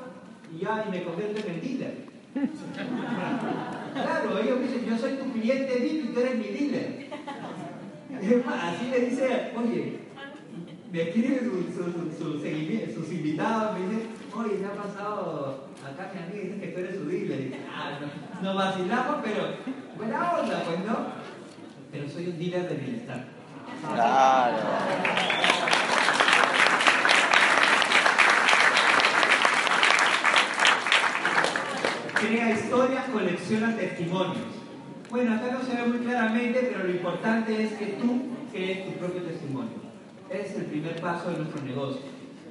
y 0.55 0.61
ya 0.65 0.87
y 0.89 0.91
me 0.91 1.05
convierten 1.05 1.55
en 1.55 1.61
dealer. 1.61 2.15
Claro, 3.93 4.39
ellos 4.39 4.61
dicen, 4.61 4.87
yo 4.87 4.97
soy 4.99 5.17
tu 5.17 5.31
cliente 5.33 5.77
VIP 5.77 6.05
y 6.05 6.09
tú 6.15 6.21
eres 6.21 6.37
mi 6.37 6.45
más, 8.47 8.75
Así 8.75 8.87
le 8.91 9.01
dice, 9.01 9.53
oye, 9.57 10.04
me 10.95 11.03
escriben 11.03 11.41
sus 11.41 11.75
su, 11.75 11.83
su, 12.17 12.39
seguimi- 12.41 12.95
sus 12.95 13.11
invitados, 13.11 13.77
me 13.77 13.85
dicen, 13.85 14.11
oye, 14.33 14.59
me 14.59 14.67
ha 14.69 14.75
pasado 14.81 15.65
acá 15.85 16.13
mi 16.15 16.23
amiga 16.23 16.55
dice 16.55 16.61
que 16.61 16.67
tú 16.69 16.79
eres 16.79 16.95
su 16.95 17.05
dealer. 17.07 17.41
Y, 17.41 17.55
ah, 17.69 17.99
no, 18.01 18.43
nos 18.43 18.55
vacilamos, 18.57 19.17
pero 19.25 19.43
buena 19.97 20.33
onda, 20.35 20.63
pues 20.65 20.79
no. 20.87 20.99
Pero 21.91 22.09
soy 22.09 22.29
un 22.29 22.39
dealer 22.39 22.69
de 22.69 22.75
bienestar. 22.77 23.25
Claro. 23.93 24.57
Crea 32.21 32.51
historias, 32.53 33.05
colecciona 33.11 33.77
testimonios. 33.77 34.47
Bueno, 35.11 35.35
acá 35.35 35.53
no 35.53 35.63
se 35.63 35.77
ve 35.77 35.87
muy 35.89 35.99
claramente, 35.99 36.71
pero 36.73 36.85
lo 36.85 36.91
importante 36.91 37.65
es 37.65 37.73
que 37.73 37.87
tú 38.01 38.23
crees 38.53 38.87
tu 38.87 38.93
propio 38.93 39.23
testimonio. 39.23 39.84
Es 40.35 40.57
el 40.57 40.65
primer 40.65 41.01
paso 41.01 41.31
de 41.31 41.39
nuestro 41.39 41.63
negocio. 41.63 42.03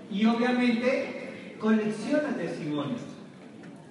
Y 0.10 0.26
obviamente, 0.26 1.56
colecciona 1.60 2.36
testimonios. 2.38 3.02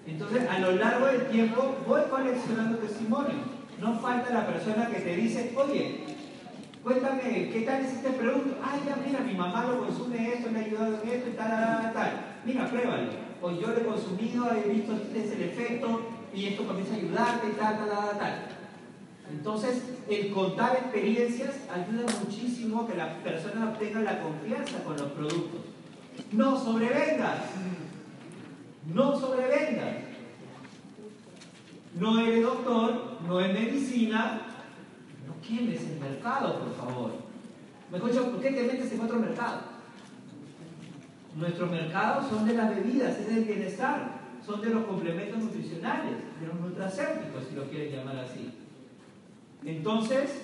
Entonces, 0.07 0.49
a 0.49 0.59
lo 0.61 0.73
largo 0.73 1.07
del 1.07 1.27
tiempo, 1.29 1.77
voy 1.87 2.01
coleccionando 2.11 2.79
testimonios. 2.79 3.43
No 3.81 3.99
falta 3.99 4.33
la 4.33 4.47
persona 4.47 4.87
que 4.87 5.01
te 5.01 5.17
dice, 5.17 5.53
oye, 5.57 6.05
cuéntame, 6.83 7.51
¿qué 7.53 7.65
tal 7.67 7.85
es 7.85 7.93
este 7.93 8.11
producto? 8.11 8.57
Ay, 8.63 8.81
ya, 8.87 8.97
mira, 9.07 9.21
mi 9.21 9.35
mamá 9.35 9.67
lo 9.67 9.87
consume 9.87 10.35
esto, 10.35 10.51
me 10.51 10.61
ha 10.61 10.65
ayudado 10.65 11.03
en 11.03 11.09
esto 11.09 11.31
y 11.31 11.33
tal, 11.33 11.51
tal, 11.51 11.93
tal. 11.93 12.11
Mira, 12.47 12.67
pruébalo. 12.71 13.11
O 13.43 13.51
yo 13.51 13.67
lo 13.69 13.77
he 13.77 13.85
consumido, 13.85 14.51
he 14.53 14.69
visto 14.71 14.93
este 14.95 15.25
es 15.25 15.33
el 15.33 15.43
efecto 15.43 16.01
y 16.35 16.47
esto 16.47 16.67
comienza 16.67 16.95
a 16.95 16.97
ayudarte 16.97 17.49
y 17.49 17.53
tal, 17.53 17.77
tal, 17.77 17.89
tal, 17.89 18.19
tal. 18.19 18.52
Entonces, 19.33 19.83
el 20.09 20.31
contar 20.31 20.77
experiencias 20.77 21.57
ayuda 21.73 22.07
muchísimo 22.21 22.83
a 22.83 22.87
que 22.87 22.97
la 22.97 23.17
persona 23.19 23.71
obtenga 23.71 24.01
la 24.03 24.21
confianza 24.21 24.85
con 24.85 24.97
los 24.97 25.11
productos. 25.13 25.61
No 26.33 26.59
sobrevendas. 26.59 27.39
No 28.93 29.19
sobrevendas. 29.19 29.97
No 31.99 32.21
eres 32.21 32.43
doctor, 32.43 33.19
no 33.27 33.41
es 33.41 33.53
medicina. 33.53 34.41
No 35.27 35.35
quemes 35.47 35.83
el 35.83 35.99
mercado, 35.99 36.61
por 36.61 36.77
favor. 36.77 37.13
Me 37.91 37.99
escucho, 37.99 38.31
¿por 38.31 38.41
qué 38.41 38.51
te 38.51 38.63
metes 38.65 38.93
en 38.93 39.01
otro 39.01 39.19
mercado? 39.19 39.61
Nuestros 41.35 41.71
mercados 41.71 42.29
son 42.29 42.47
de 42.47 42.55
las 42.55 42.75
bebidas, 42.75 43.19
es 43.19 43.29
del 43.29 43.45
bienestar, 43.45 44.21
son 44.45 44.61
de 44.61 44.71
los 44.71 44.85
complementos 44.85 45.39
nutricionales, 45.39 46.17
de 46.41 46.47
los 46.47 46.61
nutracéuticos, 46.61 47.45
si 47.49 47.55
lo 47.55 47.65
quieres 47.65 47.95
llamar 47.95 48.19
así. 48.19 48.52
Entonces, 49.65 50.43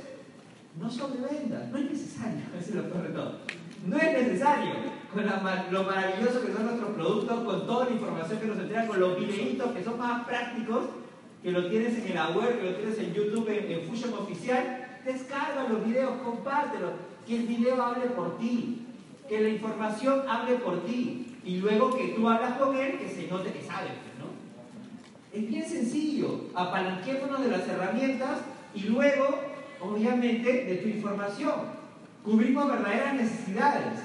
no 0.79 0.91
sobrevendas, 0.91 1.69
no 1.71 1.79
es 1.79 1.91
necesario, 1.91 2.41
es 2.59 2.75
lo 2.75 2.83
peor 2.85 3.13
todo. 3.13 3.39
No 3.87 3.97
es 3.97 4.13
necesario, 4.13 4.75
con 5.13 5.25
lo 5.25 5.83
maravilloso 5.85 6.45
que 6.45 6.53
son 6.53 6.67
nuestros 6.67 6.91
productos, 6.91 7.45
con 7.45 7.67
toda 7.67 7.85
la 7.87 7.91
información 7.93 8.41
que 8.41 8.47
nos 8.47 8.59
entregan, 8.59 8.87
con 8.87 9.01
los 9.01 9.19
videitos 9.19 9.73
que 9.73 9.85
son 9.85 9.99
más 9.99 10.27
prácticos, 10.27 10.87
que 11.43 11.53
lo 11.53 11.69
tienes 11.71 11.97
en 12.05 12.15
la 12.15 12.31
web, 12.31 12.61
que 12.61 12.71
lo 12.71 12.77
tienes 12.77 12.99
en 12.99 13.15
YouTube, 13.15 13.49
en, 13.49 13.71
en 13.71 13.89
Fusion 13.89 14.15
Oficial, 14.15 14.99
descarga 15.05 15.69
los 15.69 15.85
videos, 15.85 16.21
compártelos, 16.23 16.93
que 17.27 17.37
el 17.37 17.47
video 17.47 17.81
hable 17.81 18.07
por 18.07 18.39
ti, 18.39 18.87
que 19.29 19.41
la 19.41 19.49
información 19.49 20.23
hable 20.29 20.57
por 20.57 20.85
ti, 20.85 21.37
y 21.45 21.59
luego 21.59 21.97
que 21.97 22.09
tú 22.09 22.29
hablas 22.29 22.59
con 22.59 22.77
él, 22.77 22.99
que 22.99 23.09
se 23.09 23.29
note 23.29 23.53
que 23.53 23.63
sabes, 23.63 23.93
¿no? 24.19 24.29
Es 25.33 25.49
bien 25.49 25.65
sencillo, 25.65 26.47
apalanquémonos 26.55 27.43
de 27.43 27.51
las 27.51 27.69
herramientas 27.69 28.39
y 28.75 28.83
luego, 28.85 29.41
obviamente, 29.81 30.65
de 30.65 30.75
tu 30.77 30.89
información. 30.89 31.79
Cubrimos 32.25 32.69
verdaderas 32.69 33.15
necesidades. 33.15 34.01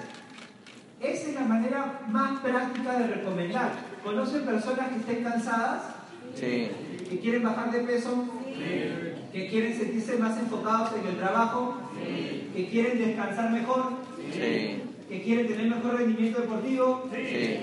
Esa 1.02 1.28
es 1.30 1.36
la 1.36 1.41
manera 1.41 2.02
más 2.08 2.39
práctica 2.39 2.97
de 2.99 3.08
recomendar. 3.08 3.71
¿Conocen 4.04 4.45
personas 4.45 4.89
que 4.89 4.99
estén 4.99 5.23
cansadas? 5.23 5.84
Sí. 6.36 6.69
¿Que 7.10 7.19
quieren 7.19 7.43
bajar 7.43 7.71
de 7.71 7.80
peso? 7.82 8.26
¿Que 9.34 9.47
quieren 9.49 9.78
sentirse 9.78 10.17
más 10.17 10.38
enfocados 10.38 10.91
en 10.99 11.08
el 11.08 11.17
trabajo? 11.17 11.76
¿Que 12.56 12.67
quieren 12.69 12.97
descansar 12.99 13.52
mejor? 13.52 13.93
Sí. 14.32 14.82
¿Que 15.10 15.21
quieren 15.21 15.47
tener 15.47 15.67
mejor 15.67 15.97
rendimiento 15.97 16.41
deportivo? 16.41 17.10
Sí. 17.13 17.60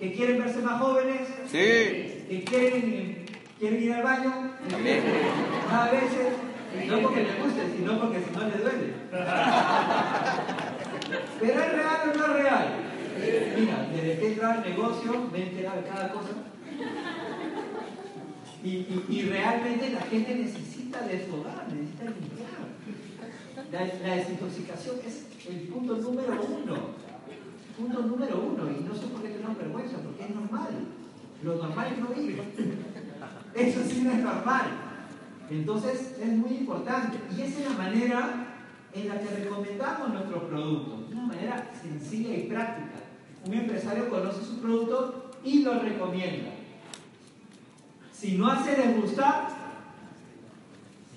¿Que 0.00 0.12
quieren 0.12 0.38
verse 0.38 0.62
más 0.62 0.80
jóvenes? 0.80 1.28
Sí. 1.46 2.24
¿Que 2.28 2.44
quieren, 2.44 3.26
quieren 3.58 3.82
ir 3.82 3.92
al 3.92 4.02
baño? 4.02 4.50
También. 4.70 5.00
A 5.72 5.90
veces, 5.90 6.32
no 6.88 7.00
porque 7.02 7.22
les 7.22 7.42
guste, 7.42 7.62
sino 7.76 8.00
porque 8.00 8.18
si 8.20 8.30
no 8.36 8.42
les 8.48 8.60
duele. 8.62 8.92
Pero 11.40 11.60
es 11.60 11.72
real 11.72 12.00
o 12.02 12.06
no 12.18 12.24
es 12.26 12.32
real. 12.42 12.66
Mira, 13.58 13.76
desde 13.92 14.18
que 14.18 14.24
he 14.26 14.28
entrado 14.32 14.52
al 14.54 14.62
negocio 14.68 15.10
me 15.32 15.38
he 15.38 15.42
enterado 15.50 15.76
de 15.82 15.88
cada 15.88 16.12
cosa. 16.12 16.30
Y, 18.64 18.68
y- 18.68 19.04
y 19.08 19.22
realmente 19.28 19.90
la 19.90 20.00
gente 20.02 20.34
necesita 20.36 21.00
desfogar, 21.02 21.66
necesita 21.72 22.04
limpiar. 22.04 22.62
La, 23.72 23.80
la 24.08 24.14
desintoxicación 24.16 24.96
es 25.06 25.26
el 25.48 25.56
punto 25.68 25.96
número 25.96 26.32
uno. 26.40 26.76
Punto 27.76 28.02
número 28.02 28.40
uno. 28.40 28.70
Y 28.70 28.84
no 28.84 28.94
sé 28.94 29.06
por 29.08 29.22
qué 29.22 29.28
tenemos 29.30 29.58
vergüenza, 29.58 29.96
porque 29.98 30.24
es 30.24 30.30
normal. 30.30 30.68
Lo 31.42 31.54
normal 31.56 31.86
es 31.92 31.98
no 31.98 32.22
ir. 32.22 32.40
Eso 33.54 33.80
sí 33.88 34.00
no 34.02 34.10
es 34.12 34.18
normal. 34.18 34.66
Entonces 35.50 36.16
es 36.20 36.28
muy 36.28 36.50
importante. 36.50 37.18
Y 37.36 37.42
esa 37.42 37.60
es 37.60 37.70
la 37.70 37.76
manera 37.76 38.46
en 38.94 39.08
la 39.08 39.18
que 39.18 39.28
recomendamos 39.28 40.10
nuestros 40.10 40.44
productos. 40.44 41.12
Una 41.12 41.26
manera 41.26 41.70
sencilla 41.80 42.34
y 42.34 42.42
práctica. 42.44 43.00
Un 43.46 43.54
empresario 43.54 44.08
conoce 44.08 44.44
su 44.44 44.60
producto 44.60 45.30
y 45.44 45.62
lo 45.62 45.78
recomienda. 45.80 46.50
Si 48.12 48.38
no 48.38 48.50
hace 48.50 48.76
degustar, 48.76 49.48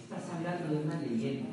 estás 0.01 0.23
hablando 0.35 0.73
de 0.73 0.83
una 0.85 0.99
leyenda. 0.99 1.49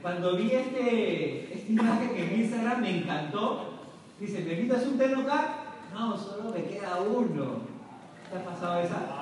Cuando 0.00 0.36
vi 0.36 0.52
este, 0.52 1.52
esta 1.52 1.72
imagen 1.72 2.10
en 2.16 2.40
Instagram 2.40 2.80
me 2.80 2.98
encantó. 2.98 3.72
Dice, 4.20 4.44
¿me 4.44 4.52
invitas 4.52 4.86
un 4.86 4.98
local? 4.98 5.46
No, 5.92 6.16
solo 6.16 6.52
me 6.52 6.64
queda 6.64 7.00
uno. 7.00 7.62
¿Te 8.30 8.38
ha 8.38 8.44
pasado 8.44 8.80
esa? 8.80 9.15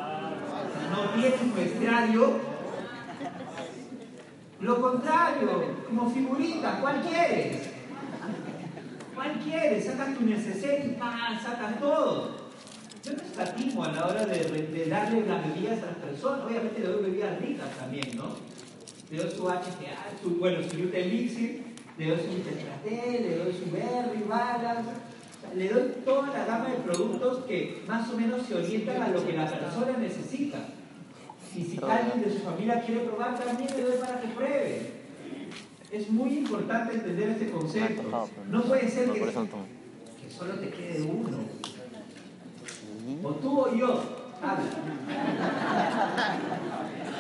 No 0.91 1.11
tienes 1.11 1.43
muestrario. 1.43 2.55
Lo 4.61 4.81
contrario, 4.81 5.77
como 5.87 6.11
figurita, 6.11 6.81
¿cuál 6.81 7.03
quieres? 7.03 7.69
¿Cuál 9.15 9.39
quieres? 9.41 9.85
Sacas 9.85 10.17
tu 10.17 10.25
neceser 10.25 10.87
y 10.87 10.89
¡pam! 10.99 11.39
sacas 11.43 11.79
todo. 11.79 12.45
Yo 13.05 13.13
no 13.13 13.23
escatimo 13.23 13.85
a 13.85 13.93
la 13.93 14.07
hora 14.07 14.25
de, 14.25 14.87
darle 14.89 15.27
las 15.27 15.47
bebidas 15.47 15.83
a 15.83 15.87
las 15.87 15.97
personas. 15.97 16.47
Obviamente 16.47 16.81
le 16.81 16.89
doy 16.89 17.03
bebidas 17.03 17.39
ricas 17.41 17.71
también, 17.79 18.17
¿no? 18.17 18.37
Le 19.11 19.19
doy 19.19 19.31
su 19.31 19.43
HTA, 19.43 20.23
su, 20.23 20.31
bueno, 20.37 20.63
su 20.63 20.77
Youth 20.77 20.95
Elixir, 20.95 21.63
le 21.99 22.09
doy 22.09 22.19
su 22.19 22.43
Tetratel, 22.43 23.23
le 23.23 23.37
doy 23.37 23.53
su 23.53 23.71
Berry, 23.71 24.25
sea, 24.27 24.85
Le 25.55 25.69
doy 25.69 25.83
toda 26.05 26.29
la 26.29 26.47
gama 26.47 26.71
de 26.71 26.77
productos 26.77 27.45
que 27.45 27.83
más 27.87 28.09
o 28.09 28.17
menos 28.17 28.47
se 28.47 28.55
orientan 28.55 29.03
a 29.03 29.09
lo 29.09 29.27
que 29.27 29.35
la 29.35 29.47
persona 29.47 29.99
necesita. 29.99 30.59
Y 31.57 31.63
si 31.63 31.79
alguien 31.83 32.23
de 32.23 32.33
su 32.33 32.45
familia 32.45 32.81
quiere 32.81 33.03
probar, 33.03 33.39
también 33.39 33.71
le 33.77 33.83
doy 33.83 33.99
para 33.99 34.21
que 34.21 34.29
pruebe. 34.29 34.91
Es 35.93 36.11
muy 36.11 36.39
importante 36.39 36.95
entender 36.95 37.29
este 37.31 37.51
concepto. 37.51 38.29
No 38.51 38.63
puede 38.63 38.91
ser 38.91 39.11
que, 39.13 39.33
solo 40.31 40.55
te 40.55 40.71
quede 40.71 41.03
uno. 41.03 41.39
O 43.23 43.31
tú 43.35 43.61
o 43.61 43.75
yo. 43.75 44.03
Habla. 44.43 44.65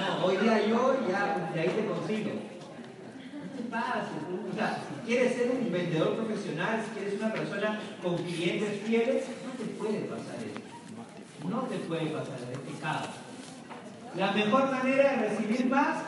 No, 0.00 0.26
hoy 0.26 0.36
día 0.38 0.66
yo 0.66 0.96
ya 1.08 1.50
de 1.54 1.60
ahí 1.60 1.68
te 1.68 1.86
consigo. 1.86 2.30
No 2.32 3.56
te 3.56 3.62
pases. 3.70 4.18
O 4.50 4.54
sea, 4.56 4.82
si 4.88 5.06
quieres 5.06 5.34
ser 5.34 5.52
un 5.52 5.72
vendedor 5.72 6.16
profesional, 6.16 6.82
si 6.84 6.98
quieres 6.98 7.20
una 7.20 7.32
persona 7.32 7.80
con 8.02 8.16
clientes 8.16 8.80
fieles, 8.84 9.26
no 9.46 9.52
te 9.52 9.64
puede 9.72 10.00
pasar 10.00 10.36
eso. 10.38 11.48
No 11.48 11.60
te 11.62 11.76
puede 11.76 12.06
pasar, 12.06 12.38
es 12.52 12.58
pecado. 12.58 13.08
La 14.16 14.30
mejor 14.32 14.70
manera 14.70 15.10
de 15.12 15.28
recibir 15.28 15.66
más 15.66 15.98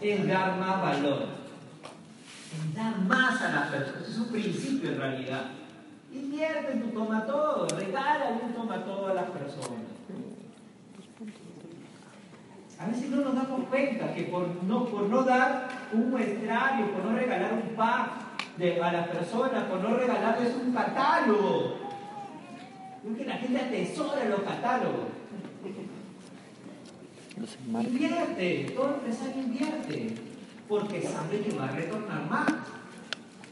es 0.00 0.28
dar 0.28 0.56
más 0.58 0.80
valor. 0.82 1.26
Es 2.54 2.74
dar 2.74 2.98
más 3.00 3.40
a 3.42 3.48
las 3.50 3.68
personas. 3.68 4.08
Es 4.08 4.16
un 4.18 4.28
principio 4.28 4.90
en 4.92 4.98
realidad. 4.98 5.42
Invierte 6.12 6.72
en 6.72 6.82
tu 6.82 6.88
tomatodo, 6.90 7.66
regálale 7.76 8.40
un 8.44 8.52
tomatodo 8.52 9.08
a 9.08 9.14
las 9.14 9.24
personas. 9.30 9.80
A 12.78 12.86
veces 12.86 13.08
no 13.10 13.22
nos 13.22 13.34
damos 13.34 13.68
cuenta 13.68 14.12
que 14.14 14.24
por 14.24 14.46
no, 14.64 14.84
por 14.84 15.02
no 15.04 15.22
dar 15.24 15.68
un 15.92 16.10
muestrario, 16.10 16.90
por 16.92 17.04
no 17.04 17.16
regalar 17.16 17.52
un 17.54 17.74
pack 17.74 18.10
de- 18.58 18.80
a 18.82 18.92
las 18.92 19.08
personas, 19.08 19.64
por 19.64 19.80
no 19.80 19.96
regalarles 19.96 20.54
un 20.54 20.72
catálogo. 20.74 21.76
Es 23.10 23.16
que 23.18 23.24
la 23.24 23.34
gente 23.36 23.60
atesora 23.60 24.24
los 24.26 24.40
catálogos. 24.42 25.15
Invierte, 27.36 28.72
todo 28.74 28.94
empresario 28.94 29.42
invierte, 29.42 30.14
porque 30.66 31.02
sabe 31.02 31.40
que 31.40 31.54
va 31.54 31.66
a 31.66 31.72
retornar 31.72 32.30
más. 32.30 32.46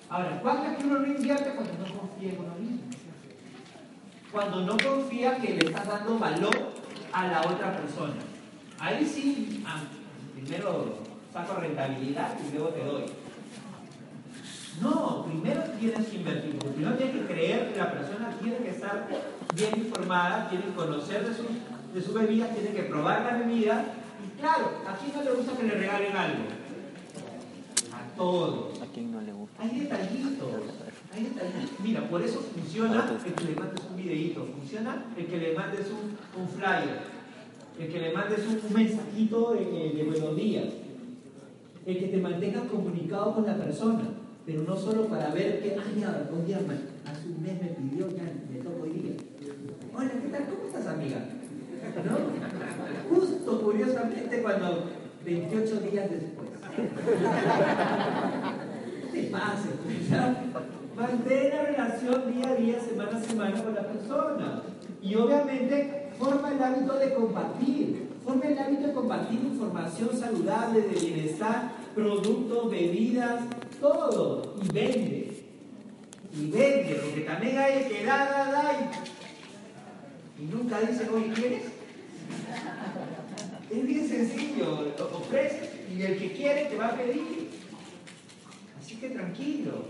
Ahora, 0.09 0.41
¿cuándo 0.41 0.70
es 0.70 0.78
que 0.78 0.85
uno 0.85 1.01
no 1.01 1.07
invierte? 1.07 1.51
Cuando 1.55 1.72
no 1.74 2.01
confía 2.01 2.30
en 2.30 2.39
uno 2.39 2.55
mismo. 2.59 2.80
Cuando 4.32 4.61
no 4.62 4.76
confía 4.78 5.37
que 5.37 5.55
le 5.55 5.66
estás 5.66 5.87
dando 5.87 6.18
valor 6.18 6.72
a 7.12 7.26
la 7.28 7.41
otra 7.43 7.76
persona. 7.76 8.14
Ahí 8.80 9.05
sí, 9.05 9.62
ah, 9.66 9.82
primero 10.35 10.99
saco 11.32 11.61
rentabilidad 11.61 12.39
y 12.41 12.55
luego 12.55 12.68
te 12.70 12.85
doy. 12.85 13.05
No, 14.80 15.26
primero 15.26 15.62
tienes 15.78 16.09
que 16.09 16.16
invertir. 16.16 16.59
Primero 16.59 16.97
tienes 16.97 17.16
que 17.16 17.26
creer 17.26 17.72
que 17.72 17.78
la 17.78 17.93
persona 17.93 18.35
tiene 18.43 18.57
que 18.59 18.70
estar 18.70 19.07
bien 19.55 19.72
informada, 19.76 20.49
tiene 20.49 20.64
que 20.64 20.72
conocer 20.72 21.28
de 21.28 21.35
su, 21.35 21.45
de 21.95 22.03
su 22.03 22.12
bebida, 22.12 22.49
tiene 22.49 22.70
que 22.70 22.82
probar 22.82 23.22
la 23.24 23.38
bebida. 23.38 23.84
Y 24.24 24.40
claro, 24.40 24.72
¿a 24.86 24.97
quién 24.97 25.14
no 25.14 25.22
le 25.22 25.32
gusta 25.32 25.57
que 25.57 25.62
le 25.62 25.74
regalen 25.74 26.16
algo? 26.16 26.45
A 27.92 28.16
todos. 28.16 28.82
¿A 28.82 28.86
quién 28.92 29.12
no 29.12 29.20
le 29.20 29.32
gusta? 29.32 29.62
Hay 29.62 29.80
detallitos. 29.80 30.49
Hay 31.14 31.22
detallitos. 31.22 31.80
Mira, 31.84 32.09
por 32.09 32.20
eso 32.22 32.40
funciona 32.40 33.09
el 33.24 33.32
que 33.32 33.45
le 33.45 33.55
mandes 33.55 33.80
un 33.88 33.97
videíto, 33.97 34.47
funciona 34.59 35.05
el 35.16 35.26
que 35.26 35.38
le 35.38 35.55
mandes 35.55 35.86
un, 35.90 36.42
un 36.42 36.49
flyer, 36.49 37.01
el 37.78 37.88
que 37.88 38.01
le 38.01 38.12
mandes 38.12 38.40
un, 38.40 38.74
mensajito 38.74 39.53
de, 39.53 39.92
de 39.92 40.05
buenos 40.05 40.36
días, 40.36 40.66
el 41.86 41.99
que 41.99 42.07
te 42.09 42.16
mantengas 42.16 42.64
comunicado 42.64 43.34
con 43.34 43.47
la 43.47 43.57
persona, 43.57 44.03
pero 44.45 44.62
no 44.62 44.76
solo 44.76 45.07
para 45.07 45.30
ver 45.30 45.62
que, 45.62 45.70
ay, 45.72 46.01
ya, 46.01 46.28
un 46.32 46.45
día, 46.45 46.59
hace 47.07 47.28
un 47.28 47.40
mes 47.40 47.62
me 47.62 47.68
pidió, 47.68 48.09
ya 48.11 48.24
me 48.51 48.59
toco 48.59 48.82
hoy 48.82 48.90
día. 48.90 49.12
Hola, 49.95 50.11
¿qué 50.11 50.28
tal? 50.28 50.47
¿Cómo 50.49 50.66
estás, 50.66 50.86
amiga? 50.88 51.24
¿No? 52.05 53.14
Justo, 53.16 53.62
curiosamente, 53.62 54.43
cuando 54.43 54.91
28 55.24 55.80
días 55.91 56.11
después. 56.11 56.49
Te 59.12 59.22
pues, 59.30 60.11
¿ya? 60.11 60.45
Mantén 60.97 61.51
la 61.51 61.62
relación 61.62 62.32
día 62.32 62.49
a 62.51 62.55
día, 62.55 62.80
semana 62.80 63.18
a 63.18 63.22
semana 63.22 63.62
con 63.62 63.74
la 63.74 63.82
persona. 63.82 64.62
Y 65.03 65.14
obviamente 65.16 66.09
forma 66.18 66.53
el 66.53 66.62
hábito 66.62 66.95
de 66.95 67.14
compartir. 67.14 68.09
Forma 68.24 68.45
el 68.45 68.59
hábito 68.59 68.87
de 68.87 68.93
compartir 68.93 69.41
información 69.41 70.11
saludable, 70.18 70.80
de 70.82 71.01
bienestar, 71.01 71.72
productos, 71.95 72.70
bebidas, 72.70 73.43
todo. 73.80 74.55
Y 74.62 74.72
vende. 74.72 75.45
Y 76.32 76.51
vende, 76.51 77.01
porque 77.05 77.20
también 77.20 77.59
hay 77.59 77.85
que 77.85 78.05
da, 78.05 78.24
da, 78.24 78.53
da. 78.53 78.72
Y, 80.39 80.43
y 80.43 80.47
nunca 80.47 80.80
dice, 80.80 81.09
oye, 81.11 81.32
¿quieres? 81.32 81.74
Es 83.70 83.87
bien 83.87 84.09
sencillo, 84.09 84.95
ofreces 85.12 85.70
y 85.91 86.03
el 86.03 86.18
que 86.18 86.33
quiere 86.33 86.66
te 86.66 86.77
va 86.77 86.89
a 86.89 86.97
pedir. 86.97 87.51
Así 88.81 88.97
que 88.97 89.11
tranquilo. 89.11 89.87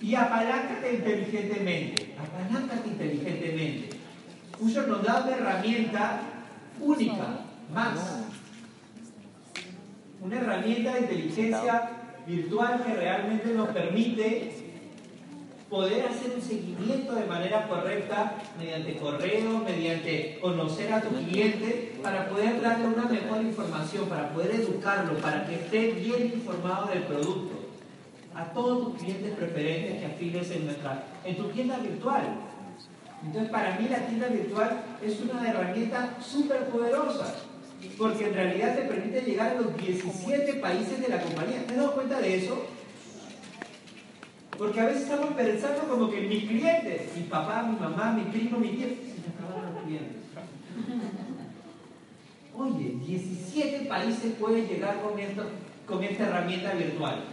Y 0.00 0.14
apaláncate 0.14 0.94
inteligentemente. 0.94 2.14
Apaláncate 2.18 2.88
inteligentemente. 2.88 3.96
Fusion 4.58 4.88
nos 4.88 5.04
da 5.04 5.24
una 5.24 5.36
herramienta 5.36 6.20
única, 6.80 7.40
más. 7.72 8.24
Una 10.20 10.40
herramienta 10.40 10.94
de 10.94 11.00
inteligencia 11.00 11.90
virtual 12.26 12.82
que 12.84 12.94
realmente 12.94 13.52
nos 13.54 13.68
permite 13.68 14.65
poder 15.68 16.06
hacer 16.06 16.32
un 16.34 16.42
seguimiento 16.42 17.14
de 17.14 17.24
manera 17.24 17.66
correcta 17.66 18.34
mediante 18.58 18.96
correo, 18.96 19.58
mediante 19.64 20.38
conocer 20.40 20.92
a 20.92 21.00
tu 21.00 21.08
cliente, 21.08 21.98
para 22.02 22.28
poder 22.28 22.60
darle 22.60 22.86
una 22.86 23.04
mejor 23.06 23.42
información, 23.42 24.08
para 24.08 24.30
poder 24.30 24.52
educarlo, 24.52 25.14
para 25.18 25.46
que 25.46 25.56
esté 25.56 25.92
bien 25.92 26.32
informado 26.34 26.88
del 26.88 27.02
producto. 27.02 27.54
A 28.34 28.44
todos 28.52 28.92
tus 28.92 29.02
clientes 29.02 29.34
preferentes 29.34 29.98
que 29.98 30.06
afiles 30.06 30.50
en, 30.50 30.66
nuestra, 30.66 31.04
en 31.24 31.36
tu 31.36 31.44
tienda 31.48 31.78
virtual. 31.78 32.22
Entonces, 33.24 33.50
para 33.50 33.78
mí 33.78 33.88
la 33.88 34.06
tienda 34.06 34.28
virtual 34.28 34.84
es 35.02 35.20
una 35.20 35.48
herramienta 35.48 36.16
súper 36.20 36.66
poderosa, 36.66 37.34
porque 37.98 38.26
en 38.26 38.34
realidad 38.34 38.76
te 38.76 38.82
permite 38.82 39.22
llegar 39.22 39.56
a 39.56 39.60
los 39.62 39.76
17 39.76 40.54
países 40.54 41.00
de 41.00 41.08
la 41.08 41.20
compañía. 41.20 41.64
¿Te 41.66 41.72
has 41.72 41.78
dado 41.78 41.92
cuenta 41.92 42.20
de 42.20 42.36
eso? 42.36 42.66
Porque 44.58 44.80
a 44.80 44.86
veces 44.86 45.02
estamos 45.02 45.34
pensando 45.34 45.82
como 45.82 46.10
que 46.10 46.22
mi 46.22 46.46
cliente, 46.46 47.10
mi 47.14 47.22
papá, 47.24 47.62
mi 47.62 47.78
mamá, 47.78 48.12
mi 48.12 48.22
primo, 48.30 48.58
mi 48.58 48.68
tío, 48.70 48.86
se 48.88 49.20
me 49.20 49.34
acabaron 49.34 49.74
los 49.74 49.84
clientes. 49.84 50.16
Oye, 52.56 52.96
17 53.06 53.84
países 53.86 54.32
puedes 54.40 54.68
llegar 54.68 55.02
con, 55.02 55.18
esta 56.02 56.24
herramienta 56.26 56.72
virtual, 56.72 57.24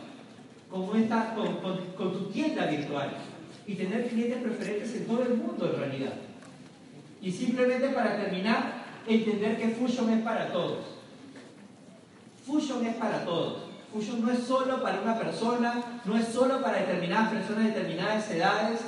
con, 0.69 0.97
esta, 0.99 1.33
con 1.33 2.13
tu 2.13 2.25
tienda 2.31 2.65
virtual 2.65 3.13
y 3.65 3.75
tener 3.75 4.09
clientes 4.09 4.41
preferentes 4.43 4.95
en 4.95 5.05
todo 5.05 5.23
el 5.23 5.35
mundo 5.35 5.71
en 5.73 5.79
realidad. 5.79 6.13
Y 7.21 7.31
simplemente 7.31 7.89
para 7.89 8.17
terminar, 8.21 8.83
entender 9.07 9.57
que 9.57 9.69
Fusion 9.69 10.09
es 10.09 10.21
para 10.23 10.51
todos. 10.51 10.79
Fusion 12.45 12.85
es 12.85 12.95
para 12.95 13.23
todos. 13.23 13.62
Fusion 13.93 14.25
no 14.25 14.31
es 14.31 14.39
solo 14.39 14.81
para 14.81 15.01
una 15.01 15.19
persona, 15.19 15.83
no 16.03 16.17
es 16.17 16.27
solo 16.29 16.61
para 16.61 16.79
determinadas 16.79 17.31
personas 17.31 17.65
de 17.65 17.69
determinadas 17.69 18.29
edades. 18.31 18.79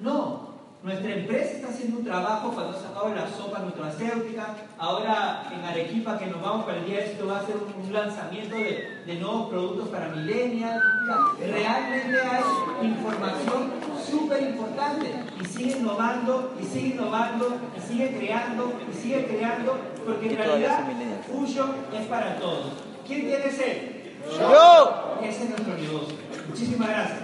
No, 0.00 0.50
nuestra 0.82 1.12
empresa 1.14 1.52
está 1.52 1.68
haciendo 1.68 1.98
un 1.98 2.04
trabajo 2.04 2.50
cuando 2.52 2.76
ha 2.76 2.82
sacado 2.82 3.14
la 3.14 3.28
sopa 3.28 3.60
nutracéutica. 3.60 4.56
Ahora 4.76 5.44
en 5.52 5.64
Arequipa, 5.64 6.18
que 6.18 6.26
nos 6.26 6.42
vamos 6.42 6.64
para 6.64 6.78
el 6.78 6.86
día 6.86 6.96
de 6.96 7.12
esto, 7.12 7.28
va 7.28 7.38
a 7.38 7.46
ser 7.46 7.56
un, 7.56 7.92
lanzamiento 7.92 8.56
de, 8.56 9.02
de 9.06 9.14
nuevos 9.16 9.50
productos 9.50 9.88
para 9.88 10.08
millennials. 10.08 10.82
Realmente 11.38 12.18
hay 12.20 12.86
información 12.86 13.70
súper 14.04 14.42
importante 14.42 15.12
y 15.40 15.44
sigue 15.44 15.78
innovando, 15.78 16.54
y 16.60 16.64
sigue 16.64 16.88
innovando, 16.94 17.56
y 17.76 17.80
sigue 17.80 18.16
creando, 18.16 18.72
y 18.90 18.96
sigue 18.96 19.26
creando, 19.26 19.78
porque 20.04 20.30
en 20.30 20.36
realidad. 20.36 20.86
Fusion 21.30 21.70
es 21.92 22.06
para 22.06 22.36
todos. 22.38 22.72
¿Quién 23.06 23.22
tiene 23.22 23.50
sed? 23.50 23.99
¡Yo! 24.38 25.18
Ese 25.22 25.44
es 25.44 25.50
nuestro 25.50 25.74
negocio. 25.74 26.14
Muchísimas 26.48 26.88
gracias. 26.88 27.18